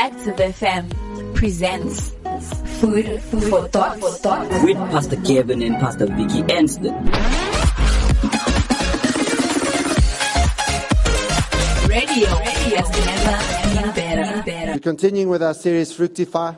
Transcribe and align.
Active 0.00 0.36
FM 0.36 1.34
presents 1.34 2.12
Food 2.80 3.20
for 3.20 3.68
Thought. 3.68 4.00
For 4.00 4.10
thought. 4.12 4.64
with 4.64 4.78
Pastor 4.78 5.16
Kevin 5.16 5.60
and 5.60 5.74
Pastor 5.74 6.06
Vicky 6.06 6.40
Anston. 6.44 6.94
Radio 11.86 12.28
has 12.30 12.88
never 13.04 13.82
been 13.82 13.94
better. 13.94 14.42
better. 14.42 14.72
We're 14.72 14.78
continuing 14.78 15.28
with 15.28 15.42
our 15.42 15.52
series 15.52 15.92
Fructify, 15.92 16.54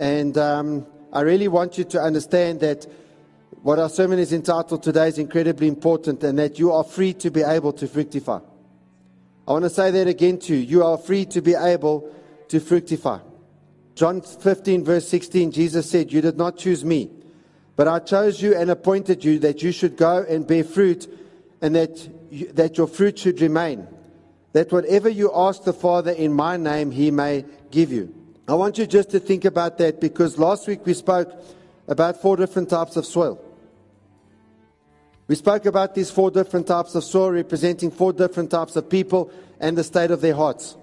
and 0.00 0.36
um, 0.36 0.88
I 1.12 1.20
really 1.20 1.46
want 1.46 1.78
you 1.78 1.84
to 1.84 2.00
understand 2.00 2.58
that 2.62 2.84
what 3.62 3.78
our 3.78 3.88
sermon 3.88 4.18
is 4.18 4.32
entitled 4.32 4.82
today 4.82 5.06
is 5.06 5.18
incredibly 5.18 5.68
important, 5.68 6.24
and 6.24 6.36
that 6.40 6.58
you 6.58 6.72
are 6.72 6.82
free 6.82 7.12
to 7.14 7.30
be 7.30 7.42
able 7.42 7.72
to 7.74 7.86
fructify. 7.86 8.40
I 9.46 9.52
want 9.52 9.62
to 9.62 9.70
say 9.70 9.92
that 9.92 10.08
again 10.08 10.40
to 10.40 10.56
you. 10.56 10.62
You 10.62 10.82
are 10.82 10.98
free 10.98 11.26
to 11.26 11.40
be 11.40 11.54
able 11.54 12.12
to 12.48 12.60
fructify. 12.60 13.18
John 13.94 14.20
15, 14.20 14.84
verse 14.84 15.08
16, 15.08 15.52
Jesus 15.52 15.90
said, 15.90 16.12
You 16.12 16.20
did 16.20 16.36
not 16.36 16.58
choose 16.58 16.84
me, 16.84 17.10
but 17.76 17.88
I 17.88 17.98
chose 17.98 18.42
you 18.42 18.54
and 18.54 18.70
appointed 18.70 19.24
you 19.24 19.38
that 19.40 19.62
you 19.62 19.72
should 19.72 19.96
go 19.96 20.24
and 20.28 20.46
bear 20.46 20.64
fruit, 20.64 21.08
and 21.62 21.74
that, 21.74 22.08
you, 22.30 22.52
that 22.52 22.76
your 22.76 22.86
fruit 22.86 23.18
should 23.18 23.40
remain 23.40 23.88
that 24.56 24.72
whatever 24.72 25.06
you 25.06 25.30
ask 25.34 25.64
the 25.64 25.72
Father 25.74 26.12
in 26.12 26.32
my 26.32 26.56
name, 26.56 26.90
he 26.90 27.10
may 27.10 27.44
give 27.70 27.92
you. 27.92 28.14
I 28.48 28.54
want 28.54 28.78
you 28.78 28.86
just 28.86 29.10
to 29.10 29.20
think 29.20 29.44
about 29.44 29.76
that 29.76 30.00
because 30.00 30.38
last 30.38 30.66
week 30.66 30.86
we 30.86 30.94
spoke 30.94 31.30
about 31.86 32.22
four 32.22 32.38
different 32.38 32.70
types 32.70 32.96
of 32.96 33.04
soil. 33.04 33.38
We 35.28 35.34
spoke 35.34 35.66
about 35.66 35.94
these 35.94 36.10
four 36.10 36.30
different 36.30 36.66
types 36.66 36.94
of 36.94 37.04
soil 37.04 37.32
representing 37.32 37.90
four 37.90 38.14
different 38.14 38.50
types 38.50 38.76
of 38.76 38.88
people 38.88 39.30
and 39.60 39.76
the 39.76 39.84
state 39.84 40.10
of 40.10 40.22
their 40.22 40.34
hearts. 40.34 40.74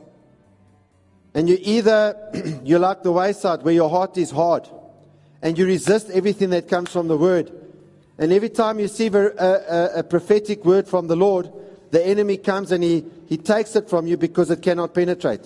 And 1.34 1.50
you 1.50 1.58
either, 1.62 2.16
you're 2.64 2.80
like 2.80 3.04
the 3.04 3.12
wayside 3.12 3.64
where 3.64 3.74
your 3.74 3.90
heart 3.90 4.18
is 4.18 4.32
hard 4.32 4.68
and 5.42 5.58
you 5.58 5.66
resist 5.66 6.10
everything 6.10 6.52
that 6.52 6.68
comes 6.68 6.92
from 6.92 7.08
the 7.08 7.18
word. 7.18 7.52
And 8.18 8.32
every 8.32 8.50
time 8.50 8.78
you 8.78 8.84
receive 8.84 9.16
a, 9.16 9.28
a, 9.28 10.00
a 10.00 10.04
prophetic 10.04 10.64
word 10.64 10.88
from 10.88 11.08
the 11.08 11.16
Lord, 11.16 11.52
the 11.92 12.06
enemy 12.06 12.38
comes 12.38 12.72
and 12.72 12.84
he, 12.84 13.06
he 13.28 13.38
takes 13.38 13.76
it 13.76 13.90
from 13.90 14.08
you 14.08 14.18
because 14.18 14.52
it 14.52 14.62
cannot 14.62 14.94
penetrate. 14.94 15.42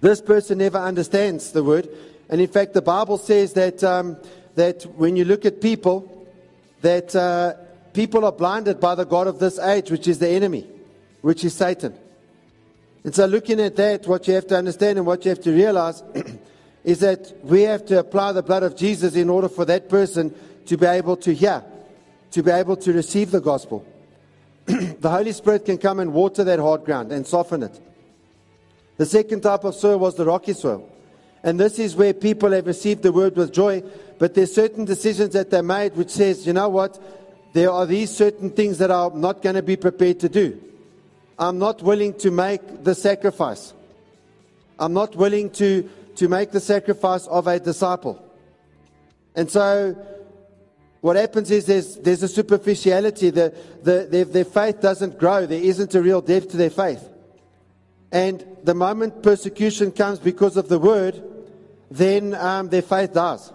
This 0.00 0.20
person 0.20 0.58
never 0.58 0.78
understands 0.78 1.52
the 1.52 1.64
word. 1.64 1.88
And 2.28 2.40
in 2.40 2.48
fact, 2.48 2.74
the 2.74 2.82
Bible 2.82 3.18
says 3.18 3.54
that, 3.54 3.82
um, 3.82 4.16
that 4.56 4.82
when 4.96 5.16
you 5.16 5.24
look 5.24 5.44
at 5.44 5.60
people, 5.60 6.28
that 6.82 7.14
uh, 7.16 7.54
people 7.92 8.24
are 8.24 8.32
blinded 8.32 8.80
by 8.80 8.94
the 8.94 9.06
God 9.06 9.26
of 9.26 9.38
this 9.38 9.58
age, 9.58 9.90
which 9.90 10.06
is 10.06 10.18
the 10.18 10.28
enemy, 10.28 10.66
which 11.22 11.44
is 11.44 11.54
Satan. 11.54 11.94
And 13.04 13.14
so, 13.14 13.26
looking 13.26 13.60
at 13.60 13.76
that, 13.76 14.06
what 14.06 14.26
you 14.26 14.34
have 14.34 14.46
to 14.48 14.56
understand 14.56 14.98
and 14.98 15.06
what 15.06 15.24
you 15.24 15.28
have 15.28 15.40
to 15.42 15.52
realize 15.52 16.02
is 16.84 17.00
that 17.00 17.34
we 17.42 17.62
have 17.62 17.84
to 17.86 17.98
apply 17.98 18.32
the 18.32 18.42
blood 18.42 18.62
of 18.62 18.76
Jesus 18.76 19.14
in 19.14 19.28
order 19.28 19.48
for 19.48 19.66
that 19.66 19.90
person 19.90 20.34
to 20.66 20.76
be 20.78 20.86
able 20.86 21.16
to 21.18 21.34
hear, 21.34 21.62
to 22.30 22.42
be 22.42 22.50
able 22.50 22.76
to 22.78 22.92
receive 22.94 23.30
the 23.30 23.40
gospel. 23.40 23.86
the 24.66 25.10
Holy 25.10 25.32
Spirit 25.32 25.66
can 25.66 25.76
come 25.76 26.00
and 26.00 26.14
water 26.14 26.42
that 26.44 26.58
hard 26.58 26.84
ground 26.84 27.12
and 27.12 27.26
soften 27.26 27.62
it. 27.62 27.78
The 28.96 29.04
second 29.04 29.42
type 29.42 29.64
of 29.64 29.74
soil 29.74 29.98
was 29.98 30.14
the 30.14 30.24
rocky 30.24 30.54
soil. 30.54 30.90
And 31.42 31.60
this 31.60 31.78
is 31.78 31.94
where 31.94 32.14
people 32.14 32.52
have 32.52 32.66
received 32.66 33.02
the 33.02 33.12
word 33.12 33.36
with 33.36 33.52
joy, 33.52 33.82
but 34.18 34.32
there's 34.34 34.54
certain 34.54 34.86
decisions 34.86 35.34
that 35.34 35.50
they 35.50 35.60
made 35.60 35.94
which 35.94 36.08
says, 36.08 36.46
you 36.46 36.54
know 36.54 36.70
what, 36.70 36.98
there 37.52 37.70
are 37.70 37.84
these 37.84 38.10
certain 38.10 38.48
things 38.48 38.78
that 38.78 38.90
I'm 38.90 39.20
not 39.20 39.42
going 39.42 39.56
to 39.56 39.62
be 39.62 39.76
prepared 39.76 40.20
to 40.20 40.30
do. 40.30 40.58
I'm 41.38 41.58
not 41.58 41.82
willing 41.82 42.14
to 42.18 42.30
make 42.30 42.84
the 42.84 42.94
sacrifice. 42.94 43.72
I'm 44.78 44.92
not 44.92 45.16
willing 45.16 45.50
to, 45.50 45.88
to 46.16 46.28
make 46.28 46.50
the 46.50 46.60
sacrifice 46.60 47.26
of 47.26 47.46
a 47.46 47.58
disciple. 47.58 48.20
And 49.34 49.50
so 49.50 49.96
what 51.00 51.16
happens 51.16 51.50
is 51.50 51.66
there's, 51.66 51.96
there's 51.96 52.22
a 52.22 52.28
superficiality. 52.28 53.30
The, 53.30 53.54
the, 53.82 54.06
their, 54.10 54.24
their 54.24 54.44
faith 54.44 54.80
doesn't 54.80 55.18
grow. 55.18 55.46
There 55.46 55.62
isn't 55.62 55.94
a 55.94 56.02
real 56.02 56.20
depth 56.20 56.50
to 56.50 56.56
their 56.56 56.70
faith. 56.70 57.08
And 58.12 58.44
the 58.62 58.74
moment 58.74 59.22
persecution 59.22 59.90
comes 59.90 60.20
because 60.20 60.56
of 60.56 60.68
the 60.68 60.78
word, 60.78 61.22
then 61.90 62.34
um, 62.34 62.68
their 62.68 62.82
faith 62.82 63.12
dies. 63.12 63.52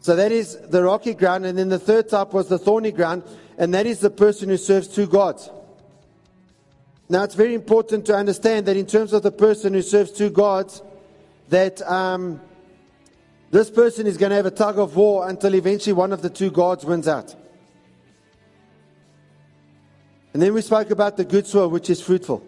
So 0.00 0.16
that 0.16 0.32
is 0.32 0.56
the 0.56 0.82
rocky 0.82 1.14
ground. 1.14 1.46
And 1.46 1.56
then 1.56 1.70
the 1.70 1.78
third 1.78 2.08
type 2.08 2.32
was 2.34 2.48
the 2.48 2.58
thorny 2.58 2.92
ground, 2.92 3.22
and 3.56 3.72
that 3.72 3.86
is 3.86 4.00
the 4.00 4.10
person 4.10 4.48
who 4.48 4.56
serves 4.56 4.88
two 4.88 5.06
gods. 5.06 5.48
Now, 7.12 7.24
it's 7.24 7.34
very 7.34 7.52
important 7.52 8.06
to 8.06 8.16
understand 8.16 8.64
that 8.64 8.78
in 8.78 8.86
terms 8.86 9.12
of 9.12 9.22
the 9.22 9.30
person 9.30 9.74
who 9.74 9.82
serves 9.82 10.12
two 10.12 10.30
gods, 10.30 10.80
that 11.50 11.82
um, 11.82 12.40
this 13.50 13.70
person 13.70 14.06
is 14.06 14.16
going 14.16 14.30
to 14.30 14.36
have 14.36 14.46
a 14.46 14.50
tug 14.50 14.78
of 14.78 14.96
war 14.96 15.28
until 15.28 15.54
eventually 15.54 15.92
one 15.92 16.14
of 16.14 16.22
the 16.22 16.30
two 16.30 16.50
gods 16.50 16.86
wins 16.86 17.06
out. 17.06 17.36
And 20.32 20.40
then 20.40 20.54
we 20.54 20.62
spoke 20.62 20.90
about 20.90 21.18
the 21.18 21.26
good 21.26 21.46
soil, 21.46 21.68
which 21.68 21.90
is 21.90 22.00
fruitful. 22.00 22.42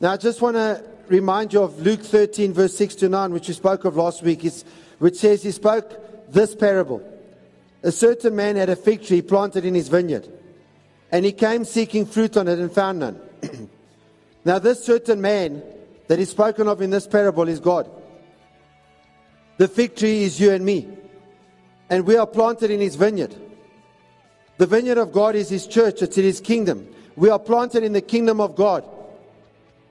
Now, 0.00 0.12
I 0.12 0.16
just 0.16 0.40
want 0.40 0.56
to 0.56 0.82
remind 1.08 1.52
you 1.52 1.62
of 1.62 1.78
Luke 1.82 2.00
13, 2.00 2.54
verse 2.54 2.74
6 2.74 2.94
to 2.94 3.10
9, 3.10 3.34
which 3.34 3.48
we 3.48 3.52
spoke 3.52 3.84
of 3.84 3.96
last 3.96 4.22
week, 4.22 4.50
which 4.98 5.16
says 5.16 5.42
he 5.42 5.50
spoke 5.50 6.32
this 6.32 6.54
parable. 6.54 7.06
A 7.82 7.92
certain 7.92 8.34
man 8.34 8.56
had 8.56 8.70
a 8.70 8.76
fig 8.76 9.04
tree 9.04 9.20
planted 9.20 9.66
in 9.66 9.74
his 9.74 9.88
vineyard, 9.88 10.26
and 11.14 11.24
he 11.24 11.30
came 11.30 11.64
seeking 11.64 12.06
fruit 12.06 12.36
on 12.36 12.48
it 12.48 12.58
and 12.58 12.72
found 12.72 12.98
none. 12.98 13.20
now, 14.44 14.58
this 14.58 14.84
certain 14.84 15.20
man 15.20 15.62
that 16.08 16.18
is 16.18 16.28
spoken 16.28 16.66
of 16.66 16.82
in 16.82 16.90
this 16.90 17.06
parable 17.06 17.46
is 17.46 17.60
God. 17.60 17.88
The 19.56 19.68
fig 19.68 19.94
tree 19.94 20.24
is 20.24 20.40
you 20.40 20.50
and 20.50 20.64
me. 20.64 20.88
And 21.88 22.04
we 22.04 22.16
are 22.16 22.26
planted 22.26 22.72
in 22.72 22.80
his 22.80 22.96
vineyard. 22.96 23.32
The 24.56 24.66
vineyard 24.66 24.98
of 24.98 25.12
God 25.12 25.36
is 25.36 25.48
his 25.48 25.68
church, 25.68 26.02
it's 26.02 26.18
in 26.18 26.24
his 26.24 26.40
kingdom. 26.40 26.88
We 27.14 27.30
are 27.30 27.38
planted 27.38 27.84
in 27.84 27.92
the 27.92 28.02
kingdom 28.02 28.40
of 28.40 28.56
God. 28.56 28.84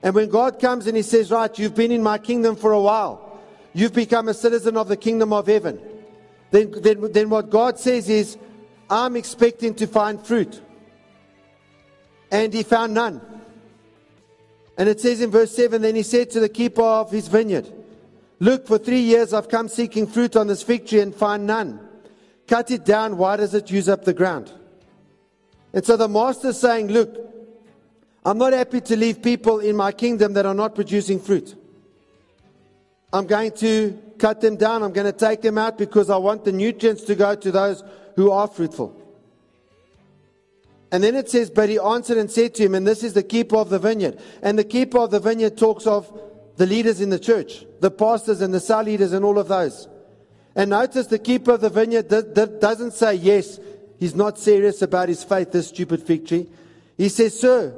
And 0.02 0.14
when 0.14 0.28
God 0.28 0.60
comes 0.60 0.86
and 0.86 0.94
he 0.94 1.02
says, 1.02 1.30
Right, 1.30 1.58
you've 1.58 1.74
been 1.74 1.90
in 1.90 2.02
my 2.02 2.18
kingdom 2.18 2.54
for 2.54 2.72
a 2.72 2.80
while, 2.82 3.40
you've 3.72 3.94
become 3.94 4.28
a 4.28 4.34
citizen 4.34 4.76
of 4.76 4.88
the 4.88 4.96
kingdom 4.98 5.32
of 5.32 5.46
heaven, 5.46 5.80
then, 6.50 6.70
then, 6.82 7.12
then 7.12 7.30
what 7.30 7.48
God 7.48 7.78
says 7.78 8.10
is, 8.10 8.36
I'm 8.90 9.16
expecting 9.16 9.74
to 9.76 9.86
find 9.86 10.20
fruit. 10.20 10.60
And 12.34 12.52
he 12.52 12.64
found 12.64 12.94
none. 12.94 13.20
And 14.76 14.88
it 14.88 15.00
says 15.00 15.20
in 15.20 15.30
verse 15.30 15.54
7 15.54 15.80
Then 15.80 15.94
he 15.94 16.02
said 16.02 16.30
to 16.30 16.40
the 16.40 16.48
keeper 16.48 16.82
of 16.82 17.12
his 17.12 17.28
vineyard, 17.28 17.72
Look, 18.40 18.66
for 18.66 18.76
three 18.76 19.02
years 19.02 19.32
I've 19.32 19.48
come 19.48 19.68
seeking 19.68 20.08
fruit 20.08 20.34
on 20.34 20.48
this 20.48 20.60
fig 20.60 20.88
tree 20.88 20.98
and 20.98 21.14
find 21.14 21.46
none. 21.46 21.78
Cut 22.48 22.72
it 22.72 22.84
down. 22.84 23.18
Why 23.18 23.36
does 23.36 23.54
it 23.54 23.70
use 23.70 23.88
up 23.88 24.04
the 24.04 24.12
ground? 24.12 24.52
And 25.72 25.86
so 25.86 25.96
the 25.96 26.08
master's 26.08 26.58
saying, 26.58 26.88
Look, 26.88 27.16
I'm 28.24 28.38
not 28.38 28.52
happy 28.52 28.80
to 28.80 28.96
leave 28.96 29.22
people 29.22 29.60
in 29.60 29.76
my 29.76 29.92
kingdom 29.92 30.32
that 30.32 30.44
are 30.44 30.54
not 30.54 30.74
producing 30.74 31.20
fruit. 31.20 31.54
I'm 33.12 33.28
going 33.28 33.52
to 33.58 33.96
cut 34.18 34.40
them 34.40 34.56
down. 34.56 34.82
I'm 34.82 34.92
going 34.92 35.06
to 35.06 35.16
take 35.16 35.40
them 35.40 35.56
out 35.56 35.78
because 35.78 36.10
I 36.10 36.16
want 36.16 36.44
the 36.44 36.50
nutrients 36.50 37.04
to 37.04 37.14
go 37.14 37.36
to 37.36 37.52
those 37.52 37.84
who 38.16 38.32
are 38.32 38.48
fruitful. 38.48 39.03
And 40.94 41.02
then 41.02 41.16
it 41.16 41.28
says, 41.28 41.50
But 41.50 41.70
he 41.70 41.76
answered 41.76 42.18
and 42.18 42.30
said 42.30 42.54
to 42.54 42.62
him, 42.62 42.72
and 42.72 42.86
this 42.86 43.02
is 43.02 43.14
the 43.14 43.24
keeper 43.24 43.56
of 43.56 43.68
the 43.68 43.80
vineyard. 43.80 44.16
And 44.42 44.56
the 44.56 44.62
keeper 44.62 44.98
of 44.98 45.10
the 45.10 45.18
vineyard 45.18 45.58
talks 45.58 45.88
of 45.88 46.06
the 46.56 46.66
leaders 46.66 47.00
in 47.00 47.10
the 47.10 47.18
church, 47.18 47.64
the 47.80 47.90
pastors 47.90 48.40
and 48.40 48.54
the 48.54 48.60
cell 48.60 48.84
leaders 48.84 49.12
and 49.12 49.24
all 49.24 49.40
of 49.40 49.48
those. 49.48 49.88
And 50.54 50.70
notice 50.70 51.08
the 51.08 51.18
keeper 51.18 51.50
of 51.50 51.62
the 51.62 51.68
vineyard 51.68 52.06
doesn't 52.60 52.92
say, 52.92 53.14
yes, 53.14 53.58
he's 53.98 54.14
not 54.14 54.38
serious 54.38 54.82
about 54.82 55.08
his 55.08 55.24
faith, 55.24 55.50
this 55.50 55.66
stupid 55.66 56.00
fig 56.00 56.28
tree. 56.28 56.48
He 56.96 57.08
says, 57.08 57.40
sir, 57.40 57.74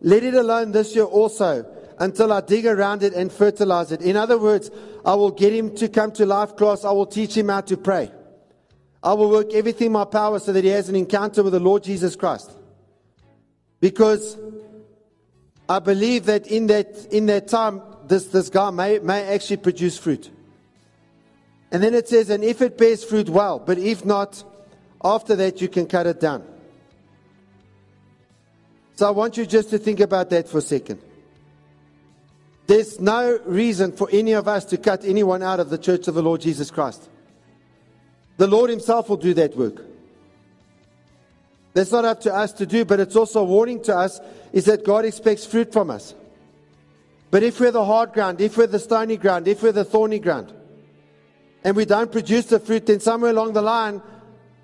let 0.00 0.22
it 0.22 0.34
alone 0.34 0.70
this 0.70 0.94
year 0.94 1.06
also 1.06 1.66
until 1.98 2.32
I 2.32 2.40
dig 2.40 2.66
around 2.66 3.02
it 3.02 3.14
and 3.14 3.32
fertilize 3.32 3.90
it. 3.90 4.00
In 4.00 4.16
other 4.16 4.38
words, 4.38 4.70
I 5.04 5.16
will 5.16 5.32
get 5.32 5.52
him 5.52 5.74
to 5.74 5.88
come 5.88 6.12
to 6.12 6.24
life 6.24 6.54
class. 6.54 6.84
I 6.84 6.92
will 6.92 7.06
teach 7.06 7.36
him 7.36 7.48
how 7.48 7.62
to 7.62 7.76
pray. 7.76 8.12
I 9.04 9.12
will 9.12 9.30
work 9.30 9.52
everything 9.52 9.88
in 9.88 9.92
my 9.92 10.06
power 10.06 10.38
so 10.38 10.50
that 10.54 10.64
he 10.64 10.70
has 10.70 10.88
an 10.88 10.96
encounter 10.96 11.42
with 11.42 11.52
the 11.52 11.60
Lord 11.60 11.84
Jesus 11.84 12.16
Christ. 12.16 12.50
Because 13.78 14.38
I 15.68 15.78
believe 15.78 16.24
that 16.24 16.46
in 16.46 16.68
that, 16.68 17.06
in 17.10 17.26
that 17.26 17.48
time, 17.48 17.82
this, 18.06 18.26
this 18.26 18.48
guy 18.48 18.70
may, 18.70 18.98
may 19.00 19.24
actually 19.34 19.58
produce 19.58 19.98
fruit. 19.98 20.30
And 21.70 21.82
then 21.82 21.92
it 21.92 22.08
says, 22.08 22.30
and 22.30 22.42
if 22.42 22.62
it 22.62 22.78
bears 22.78 23.04
fruit, 23.04 23.28
well, 23.28 23.58
but 23.58 23.76
if 23.76 24.06
not, 24.06 24.42
after 25.04 25.36
that 25.36 25.60
you 25.60 25.68
can 25.68 25.86
cut 25.86 26.06
it 26.06 26.18
down. 26.18 26.46
So 28.96 29.06
I 29.06 29.10
want 29.10 29.36
you 29.36 29.44
just 29.44 29.68
to 29.70 29.78
think 29.78 30.00
about 30.00 30.30
that 30.30 30.48
for 30.48 30.58
a 30.58 30.62
second. 30.62 31.02
There's 32.66 33.00
no 33.00 33.38
reason 33.44 33.92
for 33.92 34.08
any 34.10 34.32
of 34.32 34.48
us 34.48 34.64
to 34.66 34.78
cut 34.78 35.04
anyone 35.04 35.42
out 35.42 35.60
of 35.60 35.68
the 35.68 35.76
church 35.76 36.08
of 36.08 36.14
the 36.14 36.22
Lord 36.22 36.40
Jesus 36.40 36.70
Christ. 36.70 37.10
The 38.36 38.46
Lord 38.46 38.70
Himself 38.70 39.08
will 39.08 39.16
do 39.16 39.34
that 39.34 39.56
work. 39.56 39.84
That's 41.74 41.90
not 41.90 42.04
up 42.04 42.20
to 42.22 42.34
us 42.34 42.52
to 42.54 42.66
do, 42.66 42.84
but 42.84 43.00
it's 43.00 43.16
also 43.16 43.40
a 43.40 43.44
warning 43.44 43.82
to 43.82 43.96
us 43.96 44.20
is 44.52 44.66
that 44.66 44.84
God 44.84 45.04
expects 45.04 45.44
fruit 45.44 45.72
from 45.72 45.90
us. 45.90 46.14
But 47.30 47.42
if 47.42 47.58
we're 47.58 47.72
the 47.72 47.84
hard 47.84 48.12
ground, 48.12 48.40
if 48.40 48.56
we're 48.56 48.68
the 48.68 48.78
stony 48.78 49.16
ground, 49.16 49.48
if 49.48 49.62
we're 49.62 49.72
the 49.72 49.84
thorny 49.84 50.20
ground, 50.20 50.52
and 51.64 51.74
we 51.74 51.84
don't 51.84 52.12
produce 52.12 52.46
the 52.46 52.60
fruit, 52.60 52.86
then 52.86 53.00
somewhere 53.00 53.32
along 53.32 53.54
the 53.54 53.62
line, 53.62 54.02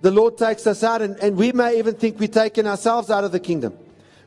the 0.02 0.10
Lord 0.12 0.38
takes 0.38 0.66
us 0.66 0.84
out, 0.84 1.02
and, 1.02 1.16
and 1.18 1.36
we 1.36 1.50
may 1.50 1.78
even 1.78 1.94
think 1.94 2.20
we're 2.20 2.28
taking 2.28 2.66
ourselves 2.66 3.10
out 3.10 3.24
of 3.24 3.32
the 3.32 3.40
kingdom. 3.40 3.76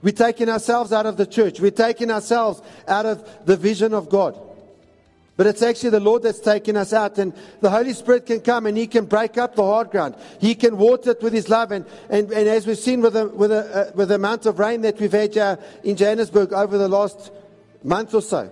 We're 0.02 0.12
taking 0.12 0.50
ourselves 0.50 0.92
out 0.92 1.06
of 1.06 1.16
the 1.16 1.26
church. 1.26 1.62
We're 1.62 1.72
taking 1.72 2.12
ourselves 2.12 2.62
out 2.88 3.06
of 3.06 3.46
the 3.46 3.56
vision 3.56 3.94
of 3.94 4.10
God. 4.10 4.38
But 5.36 5.48
it's 5.48 5.64
actually 5.64 5.90
the 5.90 6.00
Lord 6.00 6.22
that's 6.22 6.40
taking 6.40 6.78
us 6.78 6.94
out, 6.94 7.18
and 7.18 7.34
the 7.60 7.70
Holy 7.70 7.94
Spirit 7.94 8.28
can 8.28 8.42
come 8.42 8.68
and 8.68 8.78
He 8.78 8.86
can 8.86 9.06
break 9.06 9.38
up 9.38 9.56
the 9.56 9.64
hard 9.64 9.90
ground. 9.90 10.16
He 10.40 10.54
can 10.54 10.78
water 10.78 11.12
it 11.12 11.24
with 11.24 11.34
His 11.34 11.50
love, 11.50 11.72
and, 11.72 11.86
and, 12.10 12.32
and 12.32 12.48
as 12.48 12.68
we've 12.68 12.78
seen 12.78 13.02
with 13.02 13.14
the, 13.14 13.28
with, 13.28 13.50
the, 13.50 13.90
uh, 13.90 13.92
with 13.96 14.10
the 14.10 14.16
amount 14.16 14.46
of 14.46 14.60
rain 14.60 14.82
that 14.82 15.00
we've 15.00 15.12
had 15.12 15.36
uh, 15.38 15.58
in 15.84 15.96
Johannesburg 15.96 16.54
over 16.54 16.78
the 16.78 16.88
last 16.88 17.32
month 17.84 18.14
or 18.14 18.22
so, 18.22 18.52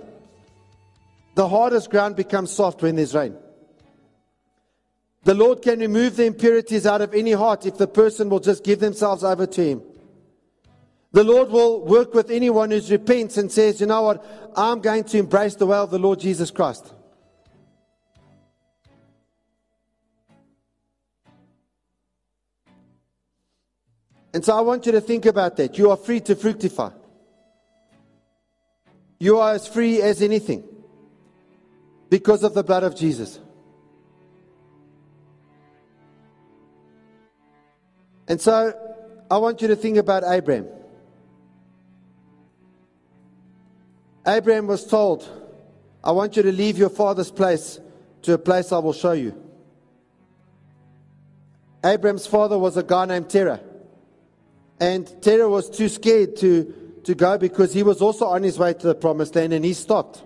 the 1.35 1.47
hardest 1.47 1.91
ground 1.91 2.15
becomes 2.15 2.51
soft 2.51 2.81
when 2.81 2.95
there's 2.95 3.13
rain. 3.13 3.35
The 5.23 5.35
Lord 5.35 5.61
can 5.61 5.79
remove 5.79 6.15
the 6.15 6.25
impurities 6.25 6.87
out 6.87 7.01
of 7.01 7.13
any 7.13 7.33
heart 7.33 7.67
if 7.67 7.77
the 7.77 7.87
person 7.87 8.27
will 8.27 8.39
just 8.39 8.63
give 8.63 8.79
themselves 8.79 9.23
over 9.23 9.45
to 9.45 9.63
Him. 9.63 9.83
The 11.13 11.23
Lord 11.25 11.49
will 11.49 11.85
work 11.85 12.13
with 12.13 12.31
anyone 12.31 12.71
who 12.71 12.79
repents 12.89 13.37
and 13.37 13.51
says, 13.51 13.81
you 13.81 13.87
know 13.87 14.01
what, 14.01 14.25
I'm 14.55 14.79
going 14.79 15.03
to 15.05 15.17
embrace 15.17 15.55
the 15.55 15.65
way 15.65 15.77
of 15.77 15.91
the 15.91 15.99
Lord 15.99 16.19
Jesus 16.19 16.51
Christ. 16.51 16.93
And 24.33 24.45
so 24.45 24.57
I 24.57 24.61
want 24.61 24.85
you 24.85 24.93
to 24.93 25.01
think 25.01 25.25
about 25.25 25.57
that. 25.57 25.77
You 25.77 25.91
are 25.91 25.97
free 25.97 26.21
to 26.21 26.35
fructify. 26.35 26.91
You 29.19 29.39
are 29.39 29.51
as 29.51 29.67
free 29.67 30.01
as 30.01 30.21
anything 30.21 30.63
because 32.09 32.43
of 32.43 32.53
the 32.53 32.63
blood 32.63 32.83
of 32.83 32.95
Jesus. 32.95 33.39
And 38.29 38.39
so 38.39 38.73
I 39.29 39.37
want 39.37 39.61
you 39.61 39.67
to 39.67 39.75
think 39.75 39.97
about 39.97 40.23
Abraham. 40.25 40.67
Abraham 44.25 44.67
was 44.67 44.85
told, 44.85 45.27
I 46.03 46.11
want 46.11 46.35
you 46.35 46.43
to 46.43 46.51
leave 46.51 46.77
your 46.77 46.89
father's 46.89 47.31
place 47.31 47.79
to 48.23 48.33
a 48.33 48.37
place 48.37 48.71
I 48.71 48.77
will 48.77 48.93
show 48.93 49.13
you. 49.13 49.35
Abraham's 51.83 52.27
father 52.27 52.57
was 52.57 52.77
a 52.77 52.83
guy 52.83 53.05
named 53.05 53.29
Terah. 53.29 53.59
And 54.79 55.21
Terah 55.21 55.49
was 55.49 55.69
too 55.69 55.89
scared 55.89 56.35
to, 56.37 56.99
to 57.03 57.15
go 57.15 57.37
because 57.37 57.73
he 57.73 57.83
was 57.83 58.01
also 58.01 58.25
on 58.25 58.43
his 58.43 58.59
way 58.59 58.73
to 58.73 58.87
the 58.87 58.95
promised 58.95 59.35
land 59.35 59.53
and 59.53 59.65
he 59.65 59.73
stopped. 59.73 60.23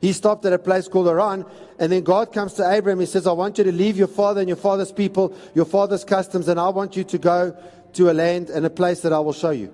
He 0.00 0.12
stopped 0.12 0.44
at 0.44 0.52
a 0.52 0.58
place 0.58 0.88
called 0.88 1.06
Haran. 1.06 1.44
And 1.78 1.92
then 1.92 2.02
God 2.02 2.32
comes 2.32 2.54
to 2.54 2.70
Abraham. 2.70 3.00
He 3.00 3.06
says, 3.06 3.26
I 3.26 3.32
want 3.32 3.58
you 3.58 3.64
to 3.64 3.72
leave 3.72 3.96
your 3.96 4.08
father 4.08 4.40
and 4.40 4.48
your 4.48 4.56
father's 4.56 4.92
people, 4.92 5.36
your 5.54 5.64
father's 5.64 6.04
customs, 6.04 6.48
and 6.48 6.58
I 6.58 6.68
want 6.68 6.96
you 6.96 7.04
to 7.04 7.18
go 7.18 7.56
to 7.94 8.10
a 8.10 8.12
land 8.12 8.50
and 8.50 8.66
a 8.66 8.70
place 8.70 9.00
that 9.00 9.12
I 9.12 9.20
will 9.20 9.32
show 9.32 9.50
you. 9.50 9.72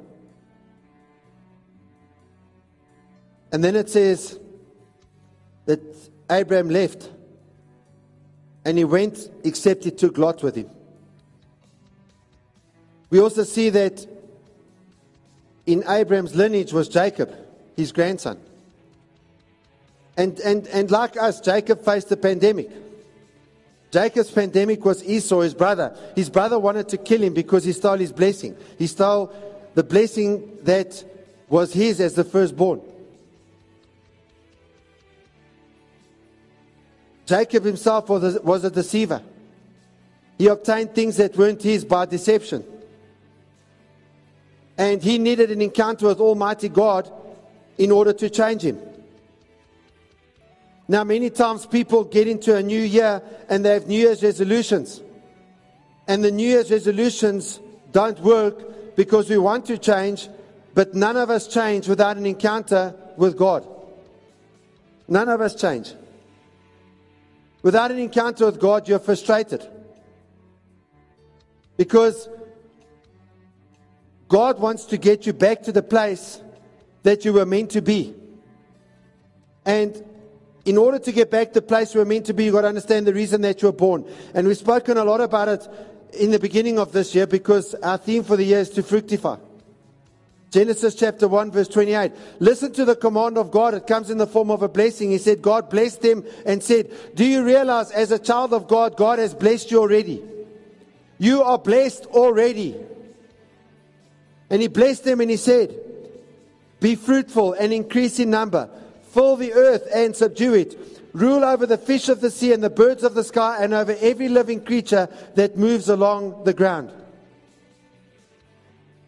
And 3.52 3.64
then 3.64 3.76
it 3.76 3.90
says 3.90 4.38
that 5.66 5.80
Abraham 6.30 6.70
left 6.70 7.10
and 8.64 8.78
he 8.78 8.84
went, 8.84 9.30
except 9.44 9.84
he 9.84 9.90
took 9.90 10.18
Lot 10.18 10.42
with 10.42 10.54
him. 10.54 10.70
We 13.08 13.18
also 13.20 13.42
see 13.42 13.70
that 13.70 14.06
in 15.66 15.82
Abraham's 15.88 16.34
lineage 16.34 16.72
was 16.72 16.88
Jacob, 16.88 17.34
his 17.76 17.92
grandson. 17.92 18.38
And, 20.16 20.38
and, 20.40 20.66
and 20.68 20.90
like 20.90 21.16
us, 21.16 21.40
Jacob 21.40 21.84
faced 21.84 22.12
a 22.12 22.16
pandemic. 22.16 22.70
Jacob's 23.90 24.30
pandemic 24.30 24.84
was 24.84 25.02
Esau, 25.02 25.40
his 25.40 25.54
brother. 25.54 25.96
His 26.14 26.30
brother 26.30 26.58
wanted 26.58 26.88
to 26.90 26.98
kill 26.98 27.22
him 27.22 27.34
because 27.34 27.64
he 27.64 27.72
stole 27.72 27.98
his 27.98 28.12
blessing. 28.12 28.56
He 28.78 28.86
stole 28.86 29.32
the 29.74 29.82
blessing 29.82 30.58
that 30.62 31.02
was 31.48 31.72
his 31.72 32.00
as 32.00 32.14
the 32.14 32.22
firstborn. 32.22 32.80
Jacob 37.30 37.62
himself 37.62 38.08
was 38.08 38.34
a, 38.34 38.42
was 38.42 38.64
a 38.64 38.70
deceiver. 38.72 39.22
He 40.36 40.48
obtained 40.48 40.96
things 40.96 41.16
that 41.18 41.36
weren't 41.36 41.62
his 41.62 41.84
by 41.84 42.06
deception. 42.06 42.64
And 44.76 45.00
he 45.00 45.16
needed 45.16 45.52
an 45.52 45.62
encounter 45.62 46.08
with 46.08 46.18
Almighty 46.18 46.68
God 46.68 47.08
in 47.78 47.92
order 47.92 48.12
to 48.14 48.28
change 48.28 48.62
him. 48.62 48.80
Now, 50.88 51.04
many 51.04 51.30
times 51.30 51.66
people 51.66 52.02
get 52.02 52.26
into 52.26 52.56
a 52.56 52.64
new 52.64 52.82
year 52.82 53.22
and 53.48 53.64
they 53.64 53.74
have 53.74 53.86
New 53.86 54.00
Year's 54.00 54.24
resolutions. 54.24 55.00
And 56.08 56.24
the 56.24 56.32
New 56.32 56.48
Year's 56.48 56.72
resolutions 56.72 57.60
don't 57.92 58.18
work 58.18 58.96
because 58.96 59.30
we 59.30 59.38
want 59.38 59.66
to 59.66 59.78
change, 59.78 60.28
but 60.74 60.96
none 60.96 61.16
of 61.16 61.30
us 61.30 61.46
change 61.46 61.86
without 61.86 62.16
an 62.16 62.26
encounter 62.26 62.92
with 63.16 63.38
God. 63.38 63.64
None 65.06 65.28
of 65.28 65.40
us 65.40 65.54
change. 65.54 65.94
Without 67.62 67.90
an 67.90 67.98
encounter 67.98 68.46
with 68.46 68.58
God, 68.58 68.88
you're 68.88 68.98
frustrated. 68.98 69.66
Because 71.76 72.28
God 74.28 74.58
wants 74.58 74.84
to 74.86 74.96
get 74.96 75.26
you 75.26 75.32
back 75.32 75.62
to 75.64 75.72
the 75.72 75.82
place 75.82 76.40
that 77.02 77.24
you 77.24 77.32
were 77.32 77.46
meant 77.46 77.70
to 77.70 77.82
be. 77.82 78.14
And 79.64 80.04
in 80.64 80.78
order 80.78 80.98
to 80.98 81.12
get 81.12 81.30
back 81.30 81.48
to 81.48 81.54
the 81.54 81.66
place 81.66 81.94
you 81.94 82.00
were 82.00 82.06
meant 82.06 82.26
to 82.26 82.34
be, 82.34 82.44
you've 82.44 82.54
got 82.54 82.62
to 82.62 82.68
understand 82.68 83.06
the 83.06 83.14
reason 83.14 83.40
that 83.42 83.60
you 83.60 83.68
were 83.68 83.72
born. 83.72 84.04
And 84.34 84.46
we've 84.46 84.56
spoken 84.56 84.96
a 84.96 85.04
lot 85.04 85.20
about 85.20 85.48
it 85.48 85.68
in 86.12 86.30
the 86.30 86.38
beginning 86.38 86.78
of 86.78 86.92
this 86.92 87.14
year 87.14 87.26
because 87.26 87.74
our 87.76 87.98
theme 87.98 88.24
for 88.24 88.36
the 88.36 88.44
year 88.44 88.60
is 88.60 88.70
to 88.70 88.82
fructify. 88.82 89.36
Genesis 90.50 90.96
chapter 90.96 91.28
1 91.28 91.52
verse 91.52 91.68
28. 91.68 92.12
Listen 92.40 92.72
to 92.72 92.84
the 92.84 92.96
command 92.96 93.38
of 93.38 93.50
God. 93.50 93.74
It 93.74 93.86
comes 93.86 94.10
in 94.10 94.18
the 94.18 94.26
form 94.26 94.50
of 94.50 94.62
a 94.62 94.68
blessing. 94.68 95.10
He 95.10 95.18
said, 95.18 95.42
God 95.42 95.70
blessed 95.70 96.02
them 96.02 96.24
and 96.44 96.62
said, 96.62 96.90
do 97.14 97.24
you 97.24 97.44
realize 97.44 97.92
as 97.92 98.10
a 98.10 98.18
child 98.18 98.52
of 98.52 98.66
God, 98.66 98.96
God 98.96 99.20
has 99.20 99.32
blessed 99.32 99.70
you 99.70 99.78
already? 99.78 100.22
You 101.18 101.42
are 101.42 101.58
blessed 101.58 102.06
already. 102.06 102.76
And 104.48 104.60
he 104.60 104.66
blessed 104.66 105.04
them 105.04 105.20
and 105.20 105.30
he 105.30 105.36
said, 105.36 105.78
be 106.80 106.96
fruitful 106.96 107.52
and 107.52 107.72
increase 107.72 108.18
in 108.18 108.30
number. 108.30 108.68
Fill 109.10 109.36
the 109.36 109.52
earth 109.52 109.86
and 109.94 110.16
subdue 110.16 110.54
it. 110.54 110.76
Rule 111.12 111.44
over 111.44 111.66
the 111.66 111.78
fish 111.78 112.08
of 112.08 112.20
the 112.20 112.30
sea 112.30 112.52
and 112.52 112.62
the 112.62 112.70
birds 112.70 113.04
of 113.04 113.14
the 113.14 113.24
sky 113.24 113.58
and 113.60 113.74
over 113.74 113.96
every 114.00 114.28
living 114.28 114.64
creature 114.64 115.08
that 115.34 115.56
moves 115.56 115.88
along 115.88 116.44
the 116.44 116.54
ground. 116.54 116.90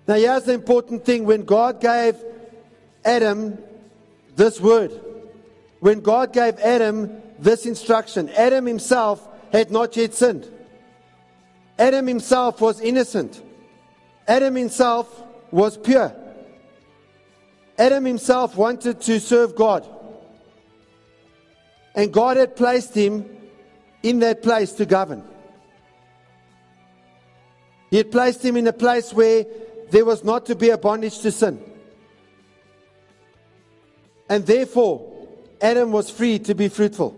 Now, 0.07 0.15
here's 0.15 0.45
the 0.45 0.53
important 0.53 1.05
thing 1.05 1.25
when 1.25 1.45
God 1.45 1.81
gave 1.81 2.17
Adam 3.05 3.59
this 4.37 4.61
word, 4.61 4.93
when 5.81 6.01
God 6.01 6.33
gave 6.33 6.59
Adam 6.59 7.23
this 7.39 7.67
instruction, 7.67 8.29
Adam 8.31 8.67
himself 8.67 9.27
had 9.53 9.71
not 9.71 9.97
yet 9.97 10.15
sinned. 10.15 10.49
Adam 11.79 12.07
himself 12.07 12.61
was 12.61 12.81
innocent. 12.81 13.43
Adam 14.27 14.55
himself 14.55 15.23
was 15.51 15.77
pure. 15.77 16.15
Adam 17.79 18.05
himself 18.05 18.57
wanted 18.57 19.01
to 19.01 19.21
serve 19.21 19.57
God. 19.57 19.87
And 21.95 22.13
God 22.13 22.37
had 22.37 22.57
placed 22.57 22.95
him 22.95 23.29
in 24.03 24.21
that 24.21 24.43
place 24.43 24.73
to 24.73 24.87
govern. 24.87 25.25
He 27.91 27.99
had 27.99 28.11
placed 28.11 28.45
him 28.45 28.57
in 28.57 28.67
a 28.67 28.73
place 28.73 29.13
where 29.13 29.45
there 29.93 30.07
was 30.07 30.25
not 30.25 30.47
to 30.47 30.57
be 30.57 30.71
a 30.71 30.79
bondage 30.79 31.19
to 31.19 31.31
sin. 31.31 31.63
And 34.27 34.47
therefore, 34.47 35.29
Adam 35.61 35.93
was 35.93 36.11
free 36.11 36.39
to 36.41 36.55
be 36.55 36.69
fruitful. 36.69 37.15